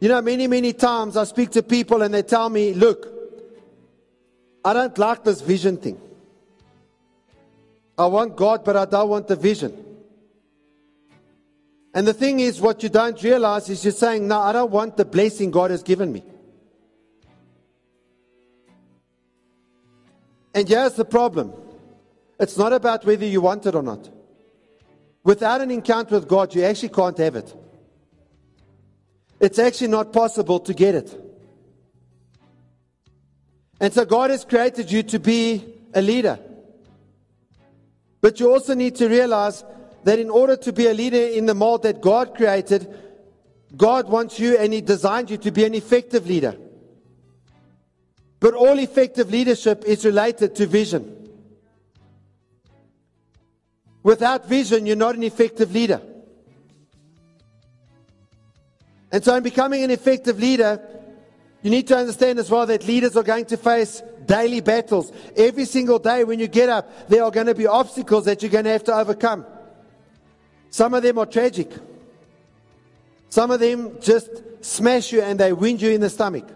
You 0.00 0.08
know, 0.08 0.22
many, 0.22 0.46
many 0.46 0.72
times 0.72 1.18
I 1.18 1.24
speak 1.24 1.50
to 1.50 1.62
people 1.62 2.00
and 2.00 2.14
they 2.14 2.22
tell 2.22 2.48
me, 2.48 2.72
look, 2.72 3.06
I 4.64 4.72
don't 4.72 4.96
like 4.96 5.22
this 5.22 5.42
vision 5.42 5.76
thing. 5.76 6.00
I 7.98 8.06
want 8.06 8.34
God, 8.34 8.64
but 8.64 8.74
I 8.74 8.86
don't 8.86 9.10
want 9.10 9.28
the 9.28 9.36
vision. 9.36 9.76
And 11.92 12.06
the 12.06 12.14
thing 12.14 12.40
is, 12.40 12.58
what 12.58 12.82
you 12.82 12.88
don't 12.88 13.22
realize 13.22 13.68
is 13.68 13.84
you're 13.84 13.92
saying, 13.92 14.26
no, 14.26 14.40
I 14.40 14.52
don't 14.54 14.70
want 14.70 14.96
the 14.96 15.04
blessing 15.04 15.50
God 15.50 15.70
has 15.72 15.82
given 15.82 16.10
me. 16.10 16.24
And 20.54 20.68
here's 20.68 20.94
the 20.94 21.04
problem 21.04 21.52
it's 22.38 22.56
not 22.56 22.72
about 22.72 23.04
whether 23.04 23.24
you 23.24 23.40
want 23.40 23.66
it 23.66 23.74
or 23.74 23.82
not. 23.82 24.10
Without 25.24 25.60
an 25.60 25.70
encounter 25.70 26.16
with 26.16 26.26
God, 26.26 26.54
you 26.54 26.64
actually 26.64 26.88
can't 26.88 27.16
have 27.18 27.36
it. 27.36 27.54
It's 29.38 29.58
actually 29.58 29.88
not 29.88 30.12
possible 30.12 30.60
to 30.60 30.74
get 30.74 30.94
it. 30.94 31.18
And 33.80 33.92
so 33.92 34.04
God 34.04 34.30
has 34.30 34.44
created 34.44 34.90
you 34.90 35.02
to 35.04 35.18
be 35.18 35.64
a 35.94 36.02
leader. 36.02 36.38
But 38.20 38.38
you 38.38 38.52
also 38.52 38.74
need 38.74 38.94
to 38.96 39.08
realize 39.08 39.64
that 40.04 40.18
in 40.18 40.30
order 40.30 40.56
to 40.56 40.72
be 40.72 40.86
a 40.86 40.94
leader 40.94 41.16
in 41.16 41.46
the 41.46 41.54
mold 41.54 41.82
that 41.82 42.00
God 42.00 42.36
created, 42.36 42.92
God 43.76 44.08
wants 44.08 44.38
you 44.38 44.56
and 44.56 44.72
He 44.72 44.80
designed 44.80 45.30
you 45.30 45.36
to 45.38 45.50
be 45.50 45.64
an 45.64 45.74
effective 45.74 46.26
leader. 46.26 46.56
But 48.42 48.54
all 48.54 48.76
effective 48.80 49.30
leadership 49.30 49.84
is 49.84 50.04
related 50.04 50.56
to 50.56 50.66
vision. 50.66 51.30
Without 54.02 54.48
vision, 54.48 54.84
you're 54.84 54.96
not 54.96 55.14
an 55.14 55.22
effective 55.22 55.72
leader. 55.72 56.02
And 59.12 59.24
so, 59.24 59.36
in 59.36 59.44
becoming 59.44 59.84
an 59.84 59.92
effective 59.92 60.40
leader, 60.40 60.80
you 61.62 61.70
need 61.70 61.86
to 61.86 61.96
understand 61.96 62.40
as 62.40 62.50
well 62.50 62.66
that 62.66 62.84
leaders 62.84 63.16
are 63.16 63.22
going 63.22 63.44
to 63.44 63.56
face 63.56 64.02
daily 64.26 64.60
battles. 64.60 65.12
Every 65.36 65.64
single 65.64 66.00
day 66.00 66.24
when 66.24 66.40
you 66.40 66.48
get 66.48 66.68
up, 66.68 67.08
there 67.08 67.22
are 67.22 67.30
going 67.30 67.46
to 67.46 67.54
be 67.54 67.68
obstacles 67.68 68.24
that 68.24 68.42
you're 68.42 68.50
going 68.50 68.64
to 68.64 68.72
have 68.72 68.84
to 68.84 68.94
overcome. 68.94 69.46
Some 70.68 70.94
of 70.94 71.04
them 71.04 71.16
are 71.18 71.26
tragic. 71.26 71.70
Some 73.28 73.52
of 73.52 73.60
them 73.60 74.00
just 74.00 74.30
smash 74.64 75.12
you 75.12 75.22
and 75.22 75.38
they 75.38 75.52
wound 75.52 75.80
you 75.80 75.90
in 75.90 76.00
the 76.00 76.10
stomach. 76.10 76.48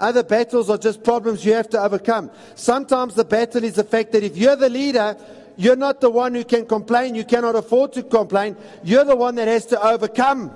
Other 0.00 0.22
battles 0.22 0.70
are 0.70 0.78
just 0.78 1.02
problems 1.02 1.44
you 1.44 1.52
have 1.54 1.68
to 1.70 1.80
overcome. 1.80 2.30
Sometimes 2.54 3.14
the 3.14 3.24
battle 3.24 3.64
is 3.64 3.74
the 3.74 3.84
fact 3.84 4.12
that 4.12 4.22
if 4.22 4.36
you're 4.36 4.56
the 4.56 4.68
leader, 4.68 5.16
you're 5.56 5.76
not 5.76 6.00
the 6.00 6.08
one 6.08 6.34
who 6.34 6.44
can 6.44 6.66
complain. 6.66 7.16
You 7.16 7.24
cannot 7.24 7.56
afford 7.56 7.92
to 7.94 8.04
complain. 8.04 8.56
You're 8.84 9.04
the 9.04 9.16
one 9.16 9.34
that 9.34 9.48
has 9.48 9.66
to 9.66 9.82
overcome. 9.82 10.52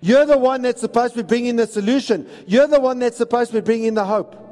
You're 0.00 0.26
the 0.26 0.38
one 0.38 0.62
that's 0.62 0.80
supposed 0.80 1.14
to 1.14 1.22
be 1.22 1.28
bringing 1.28 1.56
the 1.56 1.66
solution. 1.66 2.28
You're 2.46 2.66
the 2.66 2.80
one 2.80 2.98
that's 2.98 3.16
supposed 3.16 3.52
to 3.52 3.60
be 3.60 3.64
bringing 3.64 3.94
the 3.94 4.04
hope. 4.04 4.44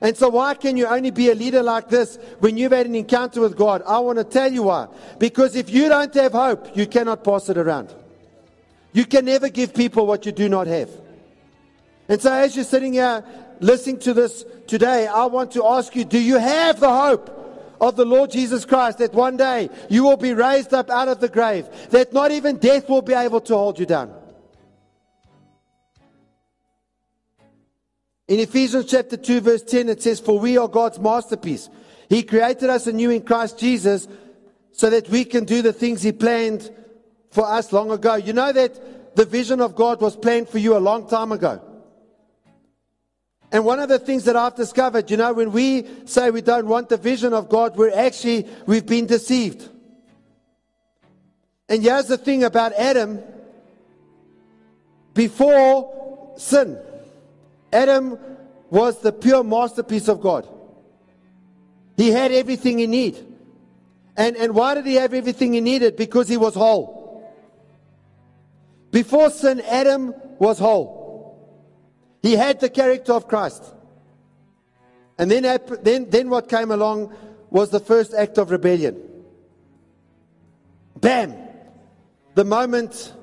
And 0.00 0.16
so, 0.16 0.28
why 0.28 0.54
can 0.54 0.76
you 0.76 0.86
only 0.86 1.10
be 1.10 1.30
a 1.30 1.34
leader 1.34 1.62
like 1.62 1.88
this 1.88 2.18
when 2.38 2.56
you've 2.56 2.72
had 2.72 2.86
an 2.86 2.94
encounter 2.94 3.40
with 3.40 3.56
God? 3.56 3.82
I 3.86 3.98
want 3.98 4.18
to 4.18 4.24
tell 4.24 4.50
you 4.50 4.62
why. 4.64 4.86
Because 5.18 5.56
if 5.56 5.68
you 5.68 5.88
don't 5.88 6.14
have 6.14 6.32
hope, 6.32 6.76
you 6.76 6.86
cannot 6.86 7.24
pass 7.24 7.48
it 7.48 7.58
around. 7.58 7.92
You 8.92 9.04
can 9.04 9.24
never 9.24 9.48
give 9.48 9.74
people 9.74 10.06
what 10.06 10.24
you 10.24 10.32
do 10.32 10.48
not 10.48 10.68
have. 10.68 10.90
And 12.08 12.20
so, 12.20 12.32
as 12.32 12.56
you're 12.56 12.64
sitting 12.64 12.94
here 12.94 13.22
listening 13.60 13.98
to 14.00 14.14
this 14.14 14.44
today, 14.66 15.06
I 15.06 15.26
want 15.26 15.52
to 15.52 15.64
ask 15.64 15.94
you 15.94 16.04
do 16.04 16.18
you 16.18 16.38
have 16.38 16.80
the 16.80 16.90
hope? 16.90 17.34
Of 17.80 17.94
the 17.94 18.04
Lord 18.04 18.32
Jesus 18.32 18.64
Christ, 18.64 18.98
that 18.98 19.14
one 19.14 19.36
day 19.36 19.70
you 19.88 20.02
will 20.02 20.16
be 20.16 20.34
raised 20.34 20.74
up 20.74 20.90
out 20.90 21.06
of 21.06 21.20
the 21.20 21.28
grave, 21.28 21.68
that 21.90 22.12
not 22.12 22.32
even 22.32 22.56
death 22.56 22.88
will 22.88 23.02
be 23.02 23.14
able 23.14 23.40
to 23.42 23.54
hold 23.54 23.78
you 23.78 23.86
down. 23.86 24.12
In 28.26 28.40
Ephesians 28.40 28.86
chapter 28.86 29.16
2 29.16 29.40
verse 29.42 29.62
10 29.62 29.90
it 29.90 30.02
says, 30.02 30.18
For 30.18 30.40
we 30.40 30.58
are 30.58 30.66
God's 30.66 30.98
masterpiece. 30.98 31.70
He 32.08 32.24
created 32.24 32.68
us 32.68 32.88
anew 32.88 33.10
in 33.10 33.22
Christ 33.22 33.60
Jesus 33.60 34.08
so 34.72 34.90
that 34.90 35.08
we 35.08 35.24
can 35.24 35.44
do 35.44 35.62
the 35.62 35.72
things 35.72 36.02
He 36.02 36.10
planned 36.10 36.68
for 37.30 37.46
us 37.46 37.72
long 37.72 37.92
ago. 37.92 38.16
You 38.16 38.32
know 38.32 38.50
that 38.50 39.14
the 39.14 39.24
vision 39.24 39.60
of 39.60 39.76
God 39.76 40.00
was 40.00 40.16
planned 40.16 40.48
for 40.48 40.58
you 40.58 40.76
a 40.76 40.78
long 40.78 41.08
time 41.08 41.30
ago. 41.30 41.62
And 43.50 43.64
one 43.64 43.80
of 43.80 43.88
the 43.88 43.98
things 43.98 44.24
that 44.24 44.36
I've 44.36 44.54
discovered, 44.54 45.10
you 45.10 45.16
know, 45.16 45.32
when 45.32 45.52
we 45.52 45.86
say 46.04 46.30
we 46.30 46.42
don't 46.42 46.66
want 46.66 46.90
the 46.90 46.98
vision 46.98 47.32
of 47.32 47.48
God, 47.48 47.76
we're 47.76 47.94
actually, 47.94 48.46
we've 48.66 48.84
been 48.84 49.06
deceived. 49.06 49.68
And 51.68 51.82
here's 51.82 52.06
the 52.06 52.18
thing 52.18 52.44
about 52.44 52.72
Adam 52.74 53.22
before 55.14 56.34
sin. 56.36 56.78
Adam 57.72 58.18
was 58.70 59.00
the 59.00 59.12
pure 59.12 59.42
masterpiece 59.42 60.08
of 60.08 60.20
God. 60.20 60.46
He 61.96 62.10
had 62.10 62.32
everything 62.32 62.78
he 62.78 62.86
needed. 62.86 63.26
And, 64.16 64.36
and 64.36 64.54
why 64.54 64.74
did 64.74 64.86
he 64.86 64.94
have 64.96 65.14
everything 65.14 65.54
he 65.54 65.60
needed? 65.60 65.96
Because 65.96 66.28
he 66.28 66.36
was 66.36 66.54
whole. 66.54 67.32
Before 68.90 69.30
sin, 69.30 69.60
Adam 69.60 70.14
was 70.38 70.58
whole. 70.58 70.97
He 72.22 72.34
had 72.36 72.60
the 72.60 72.68
character 72.70 73.12
of 73.12 73.28
Christ. 73.28 73.62
And 75.18 75.30
then, 75.30 75.60
then, 75.82 76.10
then 76.10 76.30
what 76.30 76.48
came 76.48 76.70
along 76.70 77.14
was 77.50 77.70
the 77.70 77.80
first 77.80 78.14
act 78.14 78.38
of 78.38 78.50
rebellion. 78.50 79.00
Bam! 80.96 81.34
The 82.34 82.44
moment 82.44 83.14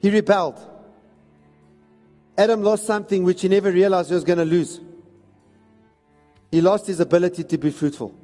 he 0.00 0.10
rebelled. 0.10 0.58
Adam 2.36 2.62
lost 2.62 2.86
something 2.86 3.24
which 3.24 3.42
he 3.42 3.48
never 3.48 3.70
realized 3.70 4.08
he 4.08 4.14
was 4.14 4.24
going 4.24 4.38
to 4.38 4.44
lose. 4.44 4.80
He 6.50 6.60
lost 6.60 6.86
his 6.86 7.00
ability 7.00 7.44
to 7.44 7.58
be 7.58 7.70
fruitful. 7.70 8.14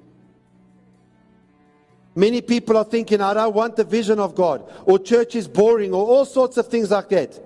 Many 2.15 2.41
people 2.41 2.79
are 2.79 2.85
thinking, 2.85 3.21
I 3.21 3.35
don't 3.35 3.55
want 3.55 3.77
the 3.77 3.85
vision 3.85 4.19
of 4.19 4.35
God, 4.35 4.71
or 4.87 4.99
church 4.99 5.35
is 5.35 5.47
boring, 5.47 5.93
or 5.93 6.07
all 6.07 6.25
sorts 6.25 6.57
of 6.57 6.69
things 6.69 6.91
like 6.91 7.11
that. 7.11 7.39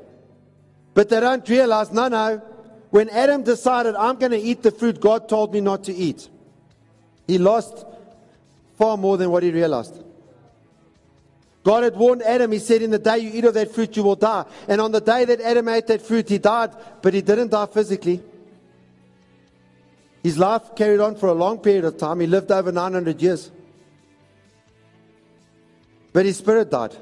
But 0.95 1.09
they 1.09 1.19
don't 1.19 1.47
realize, 1.49 1.93
no, 1.93 2.07
no. 2.09 2.41
When 2.91 3.09
Adam 3.09 3.43
decided, 3.43 3.95
I'm 3.95 4.17
going 4.17 4.33
to 4.33 4.39
eat 4.39 4.63
the 4.63 4.71
fruit 4.71 5.01
God 5.01 5.29
told 5.29 5.53
me 5.53 5.61
not 5.61 5.85
to 5.85 5.95
eat, 5.95 6.29
he 7.27 7.39
lost 7.39 7.85
far 8.77 8.97
more 8.97 9.17
than 9.17 9.31
what 9.31 9.43
he 9.43 9.51
realized. 9.51 10.03
God 11.63 11.85
had 11.85 11.95
warned 11.95 12.23
Adam, 12.23 12.51
he 12.53 12.59
said, 12.59 12.83
In 12.83 12.91
the 12.91 12.99
day 12.99 13.19
you 13.19 13.31
eat 13.33 13.45
of 13.45 13.55
that 13.55 13.73
fruit, 13.73 13.97
you 13.97 14.03
will 14.03 14.17
die. 14.17 14.45
And 14.67 14.81
on 14.81 14.93
the 14.93 15.01
day 15.01 15.25
that 15.27 15.41
Adam 15.41 15.69
ate 15.69 15.87
that 15.89 16.03
fruit, 16.03 16.29
he 16.29 16.39
died, 16.39 16.71
but 17.03 17.13
he 17.13 17.21
didn't 17.21 17.51
die 17.51 17.67
physically. 17.67 18.23
His 20.23 20.39
life 20.39 20.75
carried 20.75 21.01
on 21.01 21.17
for 21.17 21.29
a 21.29 21.35
long 21.35 21.59
period 21.59 21.85
of 21.85 21.99
time. 21.99 22.21
He 22.21 22.27
lived 22.27 22.51
over 22.51 22.73
900 22.73 23.23
years. 23.23 23.51
But 26.13 26.27
his 26.27 26.39
spirit 26.39 26.71
died. 26.71 26.97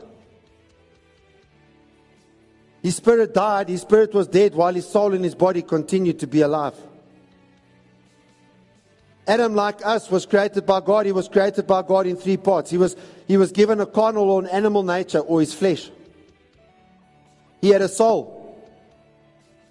His 2.89 2.97
spirit 2.97 3.35
died, 3.35 3.69
his 3.69 3.83
spirit 3.83 4.15
was 4.15 4.29
dead, 4.29 4.55
while 4.55 4.73
his 4.73 4.89
soul 4.89 5.13
and 5.13 5.23
his 5.23 5.35
body 5.35 5.61
continued 5.61 6.21
to 6.21 6.27
be 6.27 6.41
alive. 6.41 6.73
Adam, 9.27 9.55
like 9.55 9.85
us, 9.85 10.11
was 10.11 10.25
created 10.25 10.65
by 10.65 10.81
God. 10.81 11.05
He 11.05 11.13
was 11.13 11.29
created 11.29 11.67
by 11.67 11.83
God 11.83 12.07
in 12.07 12.17
three 12.17 12.39
parts. 12.39 12.71
He 12.71 12.79
was, 12.79 12.97
he 13.27 13.37
was 13.37 13.53
given 13.53 13.83
a 13.83 13.85
carnal 13.85 14.31
or 14.31 14.41
an 14.41 14.47
animal 14.47 14.83
nature, 14.83 15.19
or 15.19 15.41
his 15.41 15.53
flesh. 15.53 15.91
He 17.61 17.69
had 17.69 17.83
a 17.83 17.91
soul. 17.91 18.59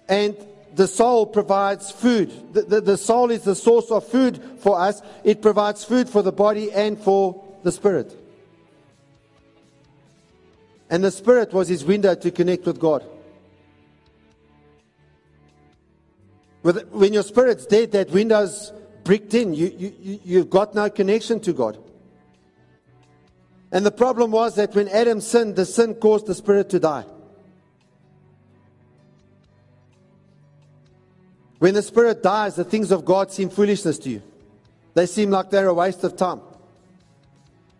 And 0.08 0.36
the 0.76 0.86
soul 0.86 1.26
provides 1.26 1.90
food. 1.90 2.54
The, 2.54 2.62
the, 2.62 2.80
the 2.80 2.96
soul 2.96 3.32
is 3.32 3.42
the 3.42 3.56
source 3.56 3.90
of 3.90 4.06
food 4.06 4.40
for 4.60 4.78
us. 4.78 5.02
It 5.24 5.42
provides 5.42 5.82
food 5.82 6.08
for 6.08 6.22
the 6.22 6.30
body 6.30 6.70
and 6.70 6.96
for 6.96 7.44
the 7.64 7.72
spirit. 7.72 8.27
And 10.90 11.04
the 11.04 11.10
spirit 11.10 11.52
was 11.52 11.68
his 11.68 11.84
window 11.84 12.14
to 12.14 12.30
connect 12.30 12.64
with 12.66 12.80
God. 12.80 13.04
When 16.62 17.12
your 17.12 17.22
spirit's 17.22 17.66
dead, 17.66 17.92
that 17.92 18.10
window's 18.10 18.72
bricked 19.04 19.34
in. 19.34 19.54
You, 19.54 19.72
you, 19.76 20.20
you've 20.24 20.50
got 20.50 20.74
no 20.74 20.90
connection 20.90 21.40
to 21.40 21.52
God. 21.52 21.78
And 23.70 23.84
the 23.84 23.90
problem 23.90 24.30
was 24.30 24.54
that 24.56 24.74
when 24.74 24.88
Adam 24.88 25.20
sinned, 25.20 25.56
the 25.56 25.66
sin 25.66 25.94
caused 25.94 26.26
the 26.26 26.34
spirit 26.34 26.70
to 26.70 26.80
die. 26.80 27.04
When 31.58 31.74
the 31.74 31.82
spirit 31.82 32.22
dies, 32.22 32.56
the 32.56 32.64
things 32.64 32.90
of 32.90 33.04
God 33.04 33.32
seem 33.32 33.50
foolishness 33.50 33.98
to 34.00 34.10
you. 34.10 34.22
They 34.94 35.06
seem 35.06 35.30
like 35.30 35.50
they're 35.50 35.68
a 35.68 35.74
waste 35.74 36.04
of 36.04 36.16
time. 36.16 36.40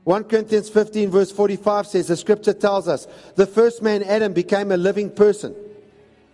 1 0.08 0.24
Corinthians 0.24 0.70
15, 0.70 1.10
verse 1.10 1.30
45 1.30 1.86
says, 1.86 2.06
The 2.06 2.16
scripture 2.16 2.54
tells 2.54 2.88
us, 2.88 3.06
the 3.34 3.44
first 3.44 3.82
man, 3.82 4.02
Adam, 4.02 4.32
became 4.32 4.72
a 4.72 4.78
living 4.78 5.10
person. 5.10 5.54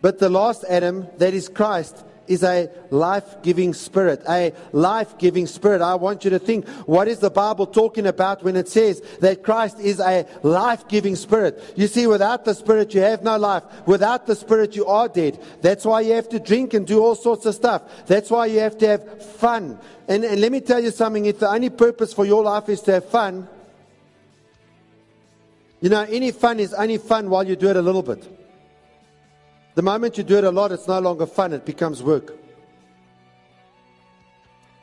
But 0.01 0.21
the 0.21 0.29
last 0.29 0.65
Adam, 0.69 1.09
that 1.19 1.35
is 1.35 1.49
Christ, 1.49 2.05
is 2.29 2.45
a 2.45 2.71
life 2.91 3.43
giving 3.43 3.75
spirit. 3.75 4.23
A 4.29 4.53
life 4.71 5.19
giving 5.19 5.49
spirit. 5.49 5.83
I 5.83 5.97
want 5.97 6.23
you 6.23 6.31
to 6.31 6.39
think 6.39 6.69
what 6.87 7.09
is 7.09 7.19
the 7.19 7.31
Bible 7.31 7.67
talking 7.67 8.07
about 8.07 8.45
when 8.45 8.55
it 8.55 8.69
says 8.69 9.01
that 9.19 9.43
Christ 9.43 9.81
is 9.81 9.99
a 9.99 10.25
life 10.45 10.87
giving 10.87 11.17
spirit? 11.17 11.61
You 11.75 11.89
see, 11.89 12.07
without 12.07 12.45
the 12.45 12.55
spirit, 12.55 12.95
you 12.95 13.01
have 13.01 13.25
no 13.25 13.37
life. 13.37 13.65
Without 13.87 14.29
the 14.29 14.37
spirit, 14.37 14.77
you 14.77 14.87
are 14.87 15.09
dead. 15.09 15.43
That's 15.63 15.85
why 15.85 16.03
you 16.03 16.13
have 16.13 16.29
to 16.29 16.39
drink 16.39 16.75
and 16.75 16.87
do 16.87 17.03
all 17.03 17.17
sorts 17.17 17.45
of 17.45 17.57
stuff. 17.57 18.07
That's 18.07 18.31
why 18.31 18.47
you 18.47 18.61
have 18.61 18.79
to 18.79 18.87
have 18.87 19.23
fun. 19.35 19.81
And, 20.07 20.23
and 20.23 20.41
let 20.41 20.53
me 20.53 20.61
tell 20.61 20.79
you 20.79 20.93
something 20.93 21.27
if 21.27 21.41
the 21.41 21.49
only 21.49 21.71
purpose 21.71 22.15
for 22.15 22.25
your 22.25 22.45
life 22.45 22.69
is 22.69 22.81
to 22.83 22.93
have 22.93 23.07
fun, 23.07 23.49
you 25.85 25.91
know, 25.91 26.01
any 26.09 26.31
fun 26.31 26.61
is 26.61 26.73
only 26.73 26.97
fun 26.97 27.29
while 27.29 27.47
you 27.47 27.57
do 27.57 27.69
it 27.69 27.77
a 27.77 27.83
little 27.83 28.03
bit. 28.03 28.27
The 29.75 29.83
moment 29.83 30.17
you 30.17 30.25
do 30.25 30.39
it 30.39 30.45
a 30.45 30.51
lot, 30.51 30.73
it's 30.73 30.89
no 30.89 30.99
longer 30.99 31.27
fun, 31.27 31.53
it 31.53 31.67
becomes 31.67 32.03
work. 32.03 32.33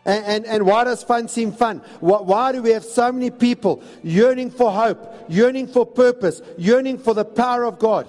And, 0.05 0.23
and, 0.25 0.45
and 0.45 0.63
why 0.67 0.83
does 0.83 1.01
fun 1.01 1.27
seem 1.27 1.53
fun? 1.53 1.81
Why, 2.01 2.21
why 2.21 2.51
do 2.51 2.61
we 2.61 2.69
have 2.69 2.83
so 2.83 3.11
many 3.11 3.31
people 3.31 3.81
yearning 4.03 4.51
for 4.51 4.71
hope, 4.71 5.25
yearning 5.27 5.69
for 5.69 5.87
purpose, 5.87 6.39
yearning 6.55 6.99
for 6.99 7.15
the 7.15 7.25
power 7.25 7.63
of 7.63 7.79
God? 7.79 8.07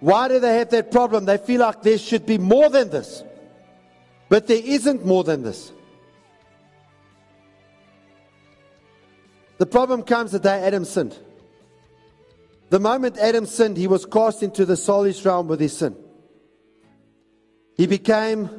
Why 0.00 0.28
do 0.28 0.40
they 0.40 0.56
have 0.56 0.70
that 0.70 0.90
problem? 0.90 1.26
They 1.26 1.36
feel 1.36 1.60
like 1.60 1.82
there 1.82 1.98
should 1.98 2.24
be 2.24 2.38
more 2.38 2.70
than 2.70 2.88
this. 2.88 3.22
But 4.30 4.46
there 4.46 4.62
isn't 4.64 5.04
more 5.04 5.24
than 5.24 5.42
this. 5.42 5.72
The 9.58 9.66
problem 9.66 10.02
comes 10.04 10.30
the 10.32 10.38
day 10.38 10.62
Adam 10.62 10.84
sinned. 10.84 11.16
The 12.70 12.78
moment 12.78 13.18
Adam 13.18 13.44
sinned, 13.46 13.76
he 13.76 13.86
was 13.86 14.06
cast 14.06 14.42
into 14.42 14.64
the 14.64 14.74
soulish 14.74 15.24
realm 15.24 15.48
with 15.48 15.60
his 15.60 15.76
sin. 15.76 15.96
He 17.76 17.86
became 17.86 18.50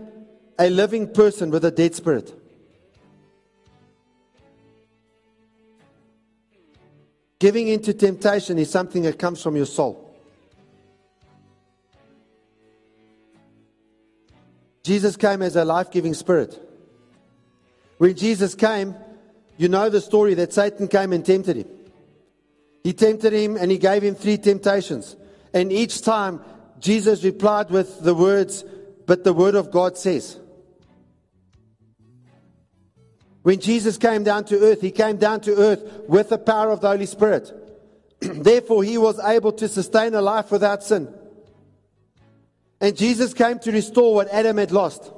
a 0.58 0.70
living 0.70 1.13
person 1.13 1.51
with 1.51 1.63
a 1.63 1.72
dead 1.72 1.96
spirit. 1.96 2.36
Giving 7.39 7.70
into 7.70 7.94
temptation 7.94 8.60
is 8.60 8.70
something 8.70 9.03
that 9.03 9.18
comes 9.18 9.41
from 9.41 9.56
your 9.56 9.65
soul. 9.65 10.06
Jesus 14.84 15.15
came 15.15 15.41
as 15.41 15.56
a 15.56 15.63
life 15.63 15.91
giving 15.91 16.13
spirit. 16.13 16.60
When 17.98 18.15
Jesus 18.15 18.56
came, 18.56 18.96
you 19.60 19.68
know 19.68 19.89
the 19.89 20.00
story 20.00 20.36
that 20.36 20.54
Satan 20.54 20.88
came 20.88 21.12
and 21.12 21.25
tempted 21.25 21.58
him. 21.58 21.68
He 22.82 22.94
tempted 22.94 23.34
him 23.34 23.58
and 23.58 23.70
he 23.70 23.78
gave 23.78 24.01
him 24.01 24.16
three 24.16 24.38
temptations. 24.38 25.18
And 25.54 25.70
each 25.70 26.01
time, 26.01 26.39
Jesus 26.80 27.25
replied 27.25 27.70
with 27.70 28.01
the 28.01 28.16
words, 28.16 28.63
But 29.06 29.25
the 29.25 29.34
word 29.34 29.56
of 29.56 29.70
God 29.70 29.98
says. 29.98 30.39
When 33.42 33.60
Jesus 33.60 33.98
came 33.98 34.24
down 34.24 34.46
to 34.46 34.58
earth, 34.62 34.80
he 34.80 34.92
came 34.92 35.18
down 35.18 35.42
to 35.42 35.58
earth 35.58 35.84
with 36.08 36.30
the 36.30 36.38
power 36.38 36.72
of 36.72 36.80
the 36.80 36.88
Holy 36.88 37.06
Spirit. 37.06 37.51
Therefore, 38.22 38.82
he 38.82 38.98
was 38.98 39.20
able 39.20 39.51
to 39.51 39.68
sustain 39.68 40.13
a 40.13 40.22
life 40.22 40.51
without 40.51 40.86
sin. 40.86 41.13
And 42.80 42.96
Jesus 42.96 43.34
came 43.34 43.60
to 43.60 43.74
restore 43.74 44.16
what 44.16 44.30
Adam 44.30 44.56
had 44.56 44.72
lost. 44.72 45.12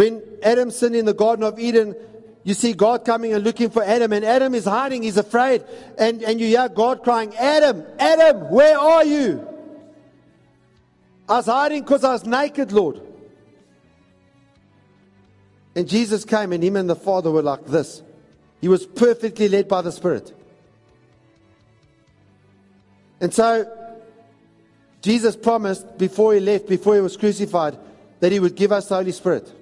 When 0.00 0.22
Adam 0.42 0.70
sinned 0.70 0.96
in 0.96 1.04
the 1.04 1.12
Garden 1.12 1.44
of 1.44 1.58
Eden, 1.58 1.94
you 2.42 2.54
see 2.54 2.72
God 2.72 3.04
coming 3.04 3.34
and 3.34 3.44
looking 3.44 3.68
for 3.68 3.82
Adam, 3.82 4.14
and 4.14 4.24
Adam 4.24 4.54
is 4.54 4.64
hiding, 4.64 5.02
he's 5.02 5.18
afraid. 5.18 5.62
And, 5.98 6.22
and 6.22 6.40
you 6.40 6.46
hear 6.46 6.70
God 6.70 7.04
crying, 7.04 7.36
Adam, 7.36 7.84
Adam, 7.98 8.48
where 8.50 8.78
are 8.78 9.04
you? 9.04 9.46
I 11.28 11.34
was 11.34 11.44
hiding 11.44 11.82
because 11.82 12.02
I 12.02 12.14
was 12.14 12.24
naked, 12.24 12.72
Lord. 12.72 13.02
And 15.76 15.86
Jesus 15.86 16.24
came, 16.24 16.54
and 16.54 16.64
him 16.64 16.76
and 16.76 16.88
the 16.88 16.96
Father 16.96 17.30
were 17.30 17.42
like 17.42 17.66
this. 17.66 18.02
He 18.62 18.68
was 18.68 18.86
perfectly 18.86 19.50
led 19.50 19.68
by 19.68 19.82
the 19.82 19.92
Spirit. 19.92 20.32
And 23.20 23.34
so, 23.34 23.70
Jesus 25.02 25.36
promised 25.36 25.98
before 25.98 26.32
he 26.32 26.40
left, 26.40 26.68
before 26.68 26.94
he 26.94 27.02
was 27.02 27.18
crucified, 27.18 27.76
that 28.20 28.32
he 28.32 28.40
would 28.40 28.54
give 28.54 28.72
us 28.72 28.88
the 28.88 28.94
Holy 28.94 29.12
Spirit. 29.12 29.59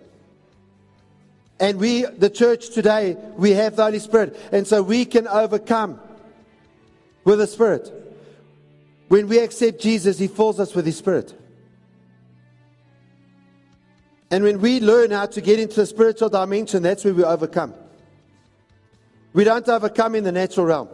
And 1.61 1.79
we, 1.79 2.05
the 2.05 2.31
church 2.31 2.71
today, 2.71 3.17
we 3.37 3.51
have 3.53 3.77
the 3.77 3.85
Holy 3.85 3.99
Spirit. 3.99 4.39
And 4.53 4.67
so 4.67 4.83
we 4.83 5.05
can 5.05 5.27
overcome 5.27 6.01
with 7.25 7.39
the 7.39 7.47
Spirit. 7.47 7.93
When 9.09 9.29
we 9.29 9.39
accept 9.39 9.81
Jesus, 9.81 10.19
He 10.19 10.29
fills 10.29 10.61
us 10.61 10.75
with 10.75 10.87
His 10.87 10.97
Spirit. 10.97 11.35
And 14.31 14.45
when 14.45 14.61
we 14.61 14.81
learn 14.81 15.11
how 15.11 15.27
to 15.27 15.41
get 15.41 15.59
into 15.59 15.77
the 15.77 15.87
spiritual 15.87 16.29
dimension, 16.29 16.83
that's 16.83 17.05
where 17.05 17.15
we 17.15 17.25
overcome. 17.25 17.75
We 19.33 19.45
don't 19.45 19.67
overcome 19.69 20.15
in 20.15 20.25
the 20.25 20.33
natural 20.33 20.67
realm. 20.67 20.89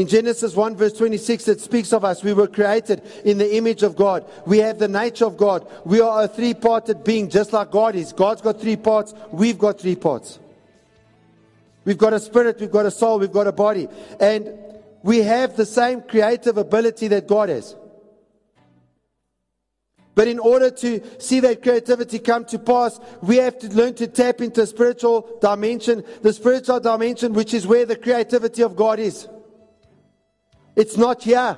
In 0.00 0.08
Genesis 0.08 0.56
1, 0.56 0.76
verse 0.76 0.94
26, 0.94 1.46
it 1.48 1.60
speaks 1.60 1.92
of 1.92 2.06
us. 2.06 2.24
We 2.24 2.32
were 2.32 2.46
created 2.46 3.02
in 3.22 3.36
the 3.36 3.56
image 3.56 3.82
of 3.82 3.96
God. 3.96 4.24
We 4.46 4.56
have 4.56 4.78
the 4.78 4.88
nature 4.88 5.26
of 5.26 5.36
God. 5.36 5.70
We 5.84 6.00
are 6.00 6.24
a 6.24 6.26
three 6.26 6.54
parted 6.54 7.04
being, 7.04 7.28
just 7.28 7.52
like 7.52 7.70
God 7.70 7.94
is. 7.94 8.14
God's 8.14 8.40
got 8.40 8.58
three 8.58 8.76
parts, 8.76 9.12
we've 9.30 9.58
got 9.58 9.78
three 9.78 9.96
parts. 9.96 10.38
We've 11.84 11.98
got 11.98 12.14
a 12.14 12.18
spirit, 12.18 12.60
we've 12.60 12.70
got 12.70 12.86
a 12.86 12.90
soul, 12.90 13.18
we've 13.18 13.30
got 13.30 13.46
a 13.46 13.52
body. 13.52 13.88
And 14.18 14.48
we 15.02 15.18
have 15.18 15.58
the 15.58 15.66
same 15.66 16.00
creative 16.00 16.56
ability 16.56 17.08
that 17.08 17.28
God 17.28 17.50
has. 17.50 17.76
But 20.14 20.28
in 20.28 20.38
order 20.38 20.70
to 20.70 21.20
see 21.20 21.40
that 21.40 21.62
creativity 21.62 22.20
come 22.20 22.46
to 22.46 22.58
pass, 22.58 22.98
we 23.20 23.36
have 23.36 23.58
to 23.58 23.68
learn 23.68 23.92
to 23.96 24.06
tap 24.06 24.40
into 24.40 24.62
a 24.62 24.66
spiritual 24.66 25.28
dimension, 25.42 26.04
the 26.22 26.32
spiritual 26.32 26.80
dimension, 26.80 27.34
which 27.34 27.52
is 27.52 27.66
where 27.66 27.84
the 27.84 27.96
creativity 27.96 28.62
of 28.62 28.74
God 28.74 28.98
is. 28.98 29.28
It's 30.76 30.96
not 30.96 31.22
here. 31.22 31.56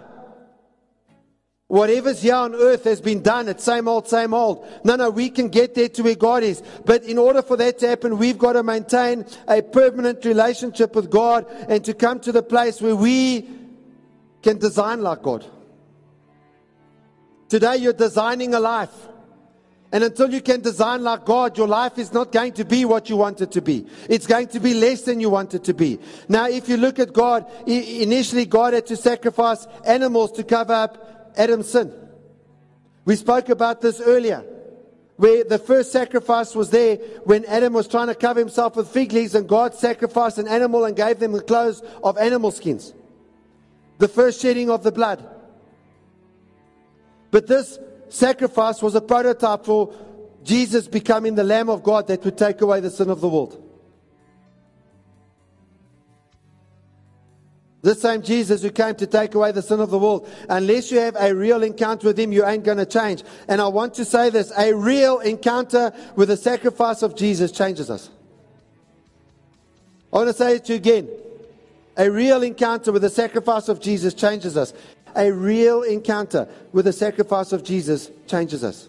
Whatever's 1.68 2.20
here 2.20 2.35
on 2.35 2.55
earth 2.55 2.85
has 2.85 3.01
been 3.01 3.22
done. 3.22 3.48
It's 3.48 3.64
same 3.64 3.88
old, 3.88 4.07
same 4.07 4.35
old. 4.35 4.66
No, 4.85 4.96
no, 4.96 5.09
we 5.09 5.31
can 5.31 5.48
get 5.48 5.75
there 5.75 5.88
to 5.88 6.03
where 6.03 6.14
God 6.14 6.42
is. 6.42 6.62
But 6.85 7.05
in 7.05 7.16
order 7.16 7.40
for 7.40 7.57
that 7.57 7.79
to 7.79 7.88
happen, 7.88 8.18
we've 8.18 8.37
got 8.37 8.53
to 8.53 8.62
maintain 8.62 9.25
a 9.48 9.62
permanent 9.62 10.22
relationship 10.27 10.94
with 10.94 11.11
God 11.11 11.46
and 11.70 11.83
to 11.87 11.94
come 11.94 12.20
to 12.20 12.33
the 12.33 12.42
place 12.42 12.83
where 12.83 12.94
we 12.94 13.48
can 14.42 14.59
design 14.59 15.03
like 15.03 15.22
God. 15.22 15.46
Today 17.48 17.77
you're 17.77 17.94
designing 17.94 18.53
a 18.53 18.61
life. 18.61 19.09
And 19.92 20.02
until 20.02 20.33
you 20.33 20.40
can 20.40 20.62
design 20.62 21.02
like 21.02 21.26
God, 21.26 21.59
your 21.59 21.68
life 21.68 21.98
is 21.98 22.14
not 22.14 22.33
going 22.33 22.55
to 22.55 22.64
be 22.64 22.87
what 22.87 23.11
you 23.11 23.18
want 23.18 23.42
it 23.42 23.52
to 23.52 23.61
be. 23.61 23.87
It's 24.09 24.26
going 24.26 24.48
to 24.48 24.59
be 24.61 24.72
less 24.72 25.02
than 25.02 25.20
you 25.20 25.28
want 25.28 25.52
it 25.52 25.64
to 25.64 25.74
be. 25.74 25.98
Now, 26.31 26.48
if 26.48 26.66
you 26.66 26.78
look 26.78 26.98
at 26.98 27.12
God, 27.12 27.46
initially 27.66 28.46
God 28.46 28.72
had 28.72 28.87
to 28.87 28.96
sacrifice 28.96 29.66
animals 29.85 30.33
to 30.33 30.44
cover 30.44 30.72
up 30.72 31.33
Adam's 31.37 31.70
sin. 31.70 31.92
We 33.05 33.16
spoke 33.16 33.50
about 33.50 33.83
this 33.83 34.00
earlier, 34.00 34.42
where 35.16 35.44
the 35.44 35.59
first 35.59 35.92
sacrifice 35.92 36.55
was 36.55 36.70
there 36.70 36.96
when 37.24 37.44
Adam 37.44 37.74
was 37.74 37.87
trying 37.87 38.07
to 38.07 38.14
cover 38.14 38.40
himself 38.40 38.76
with 38.76 38.88
fig 38.88 39.12
leaves 39.12 39.35
and 39.35 39.46
God 39.46 39.74
sacrificed 39.74 40.38
an 40.38 40.48
animal 40.48 40.87
and 40.87 40.96
gave 40.96 41.18
them 41.18 41.33
the 41.33 41.42
clothes 41.42 41.83
of 42.02 42.16
animal 42.16 42.50
skins. 42.50 42.94
The 43.98 44.09
first 44.09 44.40
shedding 44.40 44.70
of 44.70 44.83
the 44.85 44.90
blood. 44.90 45.22
But 47.31 47.46
this 47.46 47.78
sacrifice 48.12 48.83
was 48.83 48.94
a 48.94 49.01
prototype 49.01 49.64
for 49.64 49.94
Jesus 50.44 50.87
becoming 50.88 51.35
the 51.35 51.44
Lamb 51.44 51.70
of 51.70 51.83
God 51.83 52.09
that 52.09 52.25
would 52.25 52.37
take 52.37 52.61
away 52.61 52.81
the 52.81 52.90
sin 52.90 53.11
of 53.11 53.20
the 53.20 53.29
world. 53.29 53.59
This 57.83 58.01
same 58.01 58.22
Jesus 58.22 58.62
who 58.62 58.70
came 58.70 58.94
to 58.96 59.09
take 59.09 59.35
away 59.35 59.51
the 59.51 59.62
sin 59.62 59.81
of 59.81 59.90
the 59.90 59.98
world. 59.98 60.29
Unless 60.48 60.92
you 60.92 61.01
have 61.01 61.16
a 61.18 61.35
real 61.35 61.64
encounter 61.64 62.07
with 62.07 62.18
Him, 62.18 62.31
you 62.31 62.46
ain't 62.46 62.62
going 62.62 62.79
to 62.79 62.87
change. 62.87 63.25
And 63.48 63.61
I 63.61 63.66
want 63.66 63.94
to 63.94 64.05
say 64.05 64.31
this 64.31 64.53
a 64.57 64.72
real 64.72 65.18
encounter 65.18 65.92
with 66.14 66.29
the 66.29 66.37
sacrifice 66.37 67.03
of 67.03 67.16
Jesus 67.16 67.51
changes 67.51 67.90
us. 67.90 68.09
I 70.12 70.16
want 70.16 70.29
to 70.29 70.35
say 70.35 70.57
it 70.57 70.64
to 70.66 70.75
you 70.75 70.77
again. 70.77 71.09
A 71.96 72.09
real 72.09 72.42
encounter 72.42 72.92
with 72.92 73.03
the 73.03 73.11
sacrifice 73.11 73.68
of 73.68 73.81
Jesus 73.81 74.14
changes 74.14 74.57
us 74.57 74.72
a 75.16 75.33
real 75.33 75.83
encounter 75.83 76.48
with 76.72 76.85
the 76.85 76.92
sacrifice 76.92 77.53
of 77.53 77.64
Jesus 77.64 78.11
changes 78.27 78.64
us. 78.64 78.88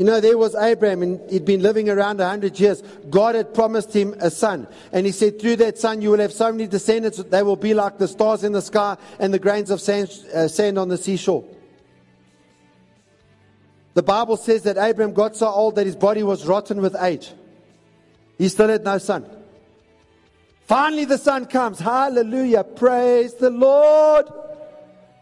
You 0.00 0.06
know, 0.06 0.18
there 0.18 0.38
was 0.38 0.54
Abraham, 0.54 1.02
and 1.02 1.30
he'd 1.30 1.44
been 1.44 1.60
living 1.60 1.90
around 1.90 2.20
100 2.20 2.58
years. 2.58 2.82
God 3.10 3.34
had 3.34 3.52
promised 3.52 3.94
him 3.94 4.14
a 4.18 4.30
son. 4.30 4.66
And 4.92 5.04
he 5.04 5.12
said, 5.12 5.38
Through 5.38 5.56
that 5.56 5.76
son, 5.76 6.00
you 6.00 6.10
will 6.10 6.20
have 6.20 6.32
so 6.32 6.50
many 6.50 6.66
descendants, 6.66 7.18
that 7.18 7.30
they 7.30 7.42
will 7.42 7.56
be 7.56 7.74
like 7.74 7.98
the 7.98 8.08
stars 8.08 8.42
in 8.42 8.52
the 8.52 8.62
sky 8.62 8.96
and 9.18 9.34
the 9.34 9.38
grains 9.38 9.70
of 9.70 9.78
sand, 9.78 10.10
uh, 10.34 10.48
sand 10.48 10.78
on 10.78 10.88
the 10.88 10.96
seashore. 10.96 11.44
The 13.92 14.02
Bible 14.02 14.38
says 14.38 14.62
that 14.62 14.78
Abraham 14.78 15.12
got 15.12 15.36
so 15.36 15.48
old 15.48 15.74
that 15.74 15.84
his 15.84 15.96
body 15.96 16.22
was 16.22 16.46
rotten 16.46 16.80
with 16.80 16.96
age. 16.96 17.32
He 18.38 18.48
still 18.48 18.68
had 18.68 18.82
no 18.84 18.96
son. 18.96 19.28
Finally, 20.70 21.04
the 21.04 21.18
son 21.18 21.46
comes. 21.46 21.80
Hallelujah. 21.80 22.62
Praise 22.62 23.34
the 23.34 23.50
Lord. 23.50 24.26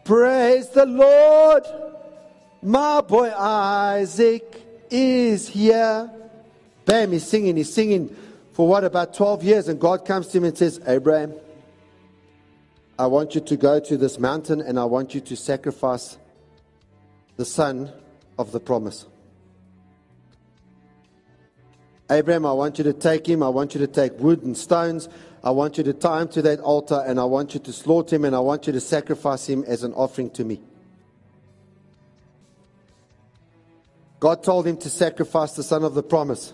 Praise 0.03 0.69
the 0.69 0.85
Lord. 0.85 1.63
My 2.61 3.01
boy 3.01 3.31
Isaac 3.31 4.63
is 4.91 5.47
here. 5.47 6.07
Bam, 6.85 7.13
he's 7.13 7.25
singing. 7.25 7.57
He's 7.57 7.73
singing 7.73 8.15
for 8.51 8.67
what, 8.67 8.83
about 8.83 9.15
12 9.15 9.43
years. 9.43 9.67
And 9.69 9.79
God 9.79 10.05
comes 10.05 10.27
to 10.27 10.37
him 10.37 10.43
and 10.43 10.55
says, 10.55 10.79
Abraham, 10.85 11.33
I 12.99 13.07
want 13.07 13.33
you 13.33 13.41
to 13.41 13.57
go 13.57 13.79
to 13.79 13.97
this 13.97 14.19
mountain 14.19 14.61
and 14.61 14.79
I 14.79 14.85
want 14.85 15.15
you 15.15 15.21
to 15.21 15.35
sacrifice 15.35 16.19
the 17.37 17.45
son 17.45 17.91
of 18.37 18.51
the 18.51 18.59
promise. 18.59 19.07
Abraham, 22.11 22.45
I 22.45 22.53
want 22.53 22.77
you 22.77 22.83
to 22.85 22.93
take 22.93 23.27
him. 23.27 23.43
I 23.43 23.49
want 23.49 23.75
you 23.75 23.79
to 23.81 23.87
take 23.87 24.19
wood 24.19 24.43
and 24.43 24.55
stones. 24.57 25.09
I 25.43 25.51
want 25.51 25.77
you 25.77 25.83
to 25.85 25.93
tie 25.93 26.21
him 26.21 26.27
to 26.29 26.41
that 26.43 26.59
altar 26.59 27.03
and 27.05 27.19
I 27.19 27.23
want 27.23 27.53
you 27.53 27.59
to 27.61 27.71
slaughter 27.71 28.15
him 28.15 28.25
and 28.25 28.35
I 28.35 28.39
want 28.39 28.67
you 28.67 28.73
to 28.73 28.81
sacrifice 28.81 29.47
him 29.47 29.63
as 29.65 29.83
an 29.83 29.93
offering 29.93 30.29
to 30.31 30.43
me. 30.43 30.61
God 34.19 34.43
told 34.43 34.67
him 34.67 34.75
to 34.77 34.89
sacrifice 34.89 35.53
the 35.53 35.63
son 35.63 35.83
of 35.83 35.93
the 35.93 36.03
promise. 36.03 36.53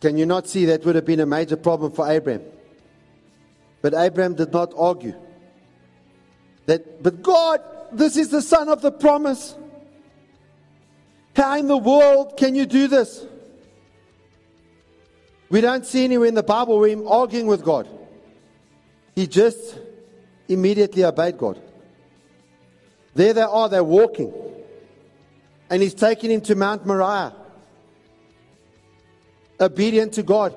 Can 0.00 0.16
you 0.16 0.26
not 0.26 0.48
see 0.48 0.64
that 0.64 0.84
would 0.84 0.96
have 0.96 1.04
been 1.04 1.20
a 1.20 1.26
major 1.26 1.56
problem 1.56 1.92
for 1.92 2.10
Abraham? 2.10 2.42
But 3.82 3.94
Abraham 3.94 4.34
did 4.34 4.52
not 4.52 4.72
argue. 4.76 5.14
That, 6.66 7.02
but 7.02 7.22
God, 7.22 7.60
this 7.92 8.16
is 8.16 8.30
the 8.30 8.42
son 8.42 8.68
of 8.68 8.82
the 8.82 8.90
promise. 8.90 9.54
How 11.36 11.56
in 11.58 11.68
the 11.68 11.76
world 11.76 12.36
can 12.36 12.54
you 12.54 12.66
do 12.66 12.88
this? 12.88 13.24
We 15.50 15.60
don't 15.60 15.84
see 15.84 16.04
anywhere 16.04 16.28
in 16.28 16.34
the 16.34 16.44
Bible 16.44 16.78
where 16.78 16.88
him 16.88 17.06
arguing 17.06 17.46
with 17.46 17.64
God. 17.64 17.88
He 19.16 19.26
just 19.26 19.78
immediately 20.48 21.04
obeyed 21.04 21.36
God. 21.36 21.60
There 23.14 23.32
they 23.32 23.42
are, 23.42 23.68
they're 23.68 23.84
walking. 23.84 24.32
And 25.68 25.82
he's 25.82 25.94
taking 25.94 26.30
him 26.30 26.40
to 26.42 26.54
Mount 26.54 26.86
Moriah. 26.86 27.34
Obedient 29.60 30.14
to 30.14 30.22
God. 30.22 30.54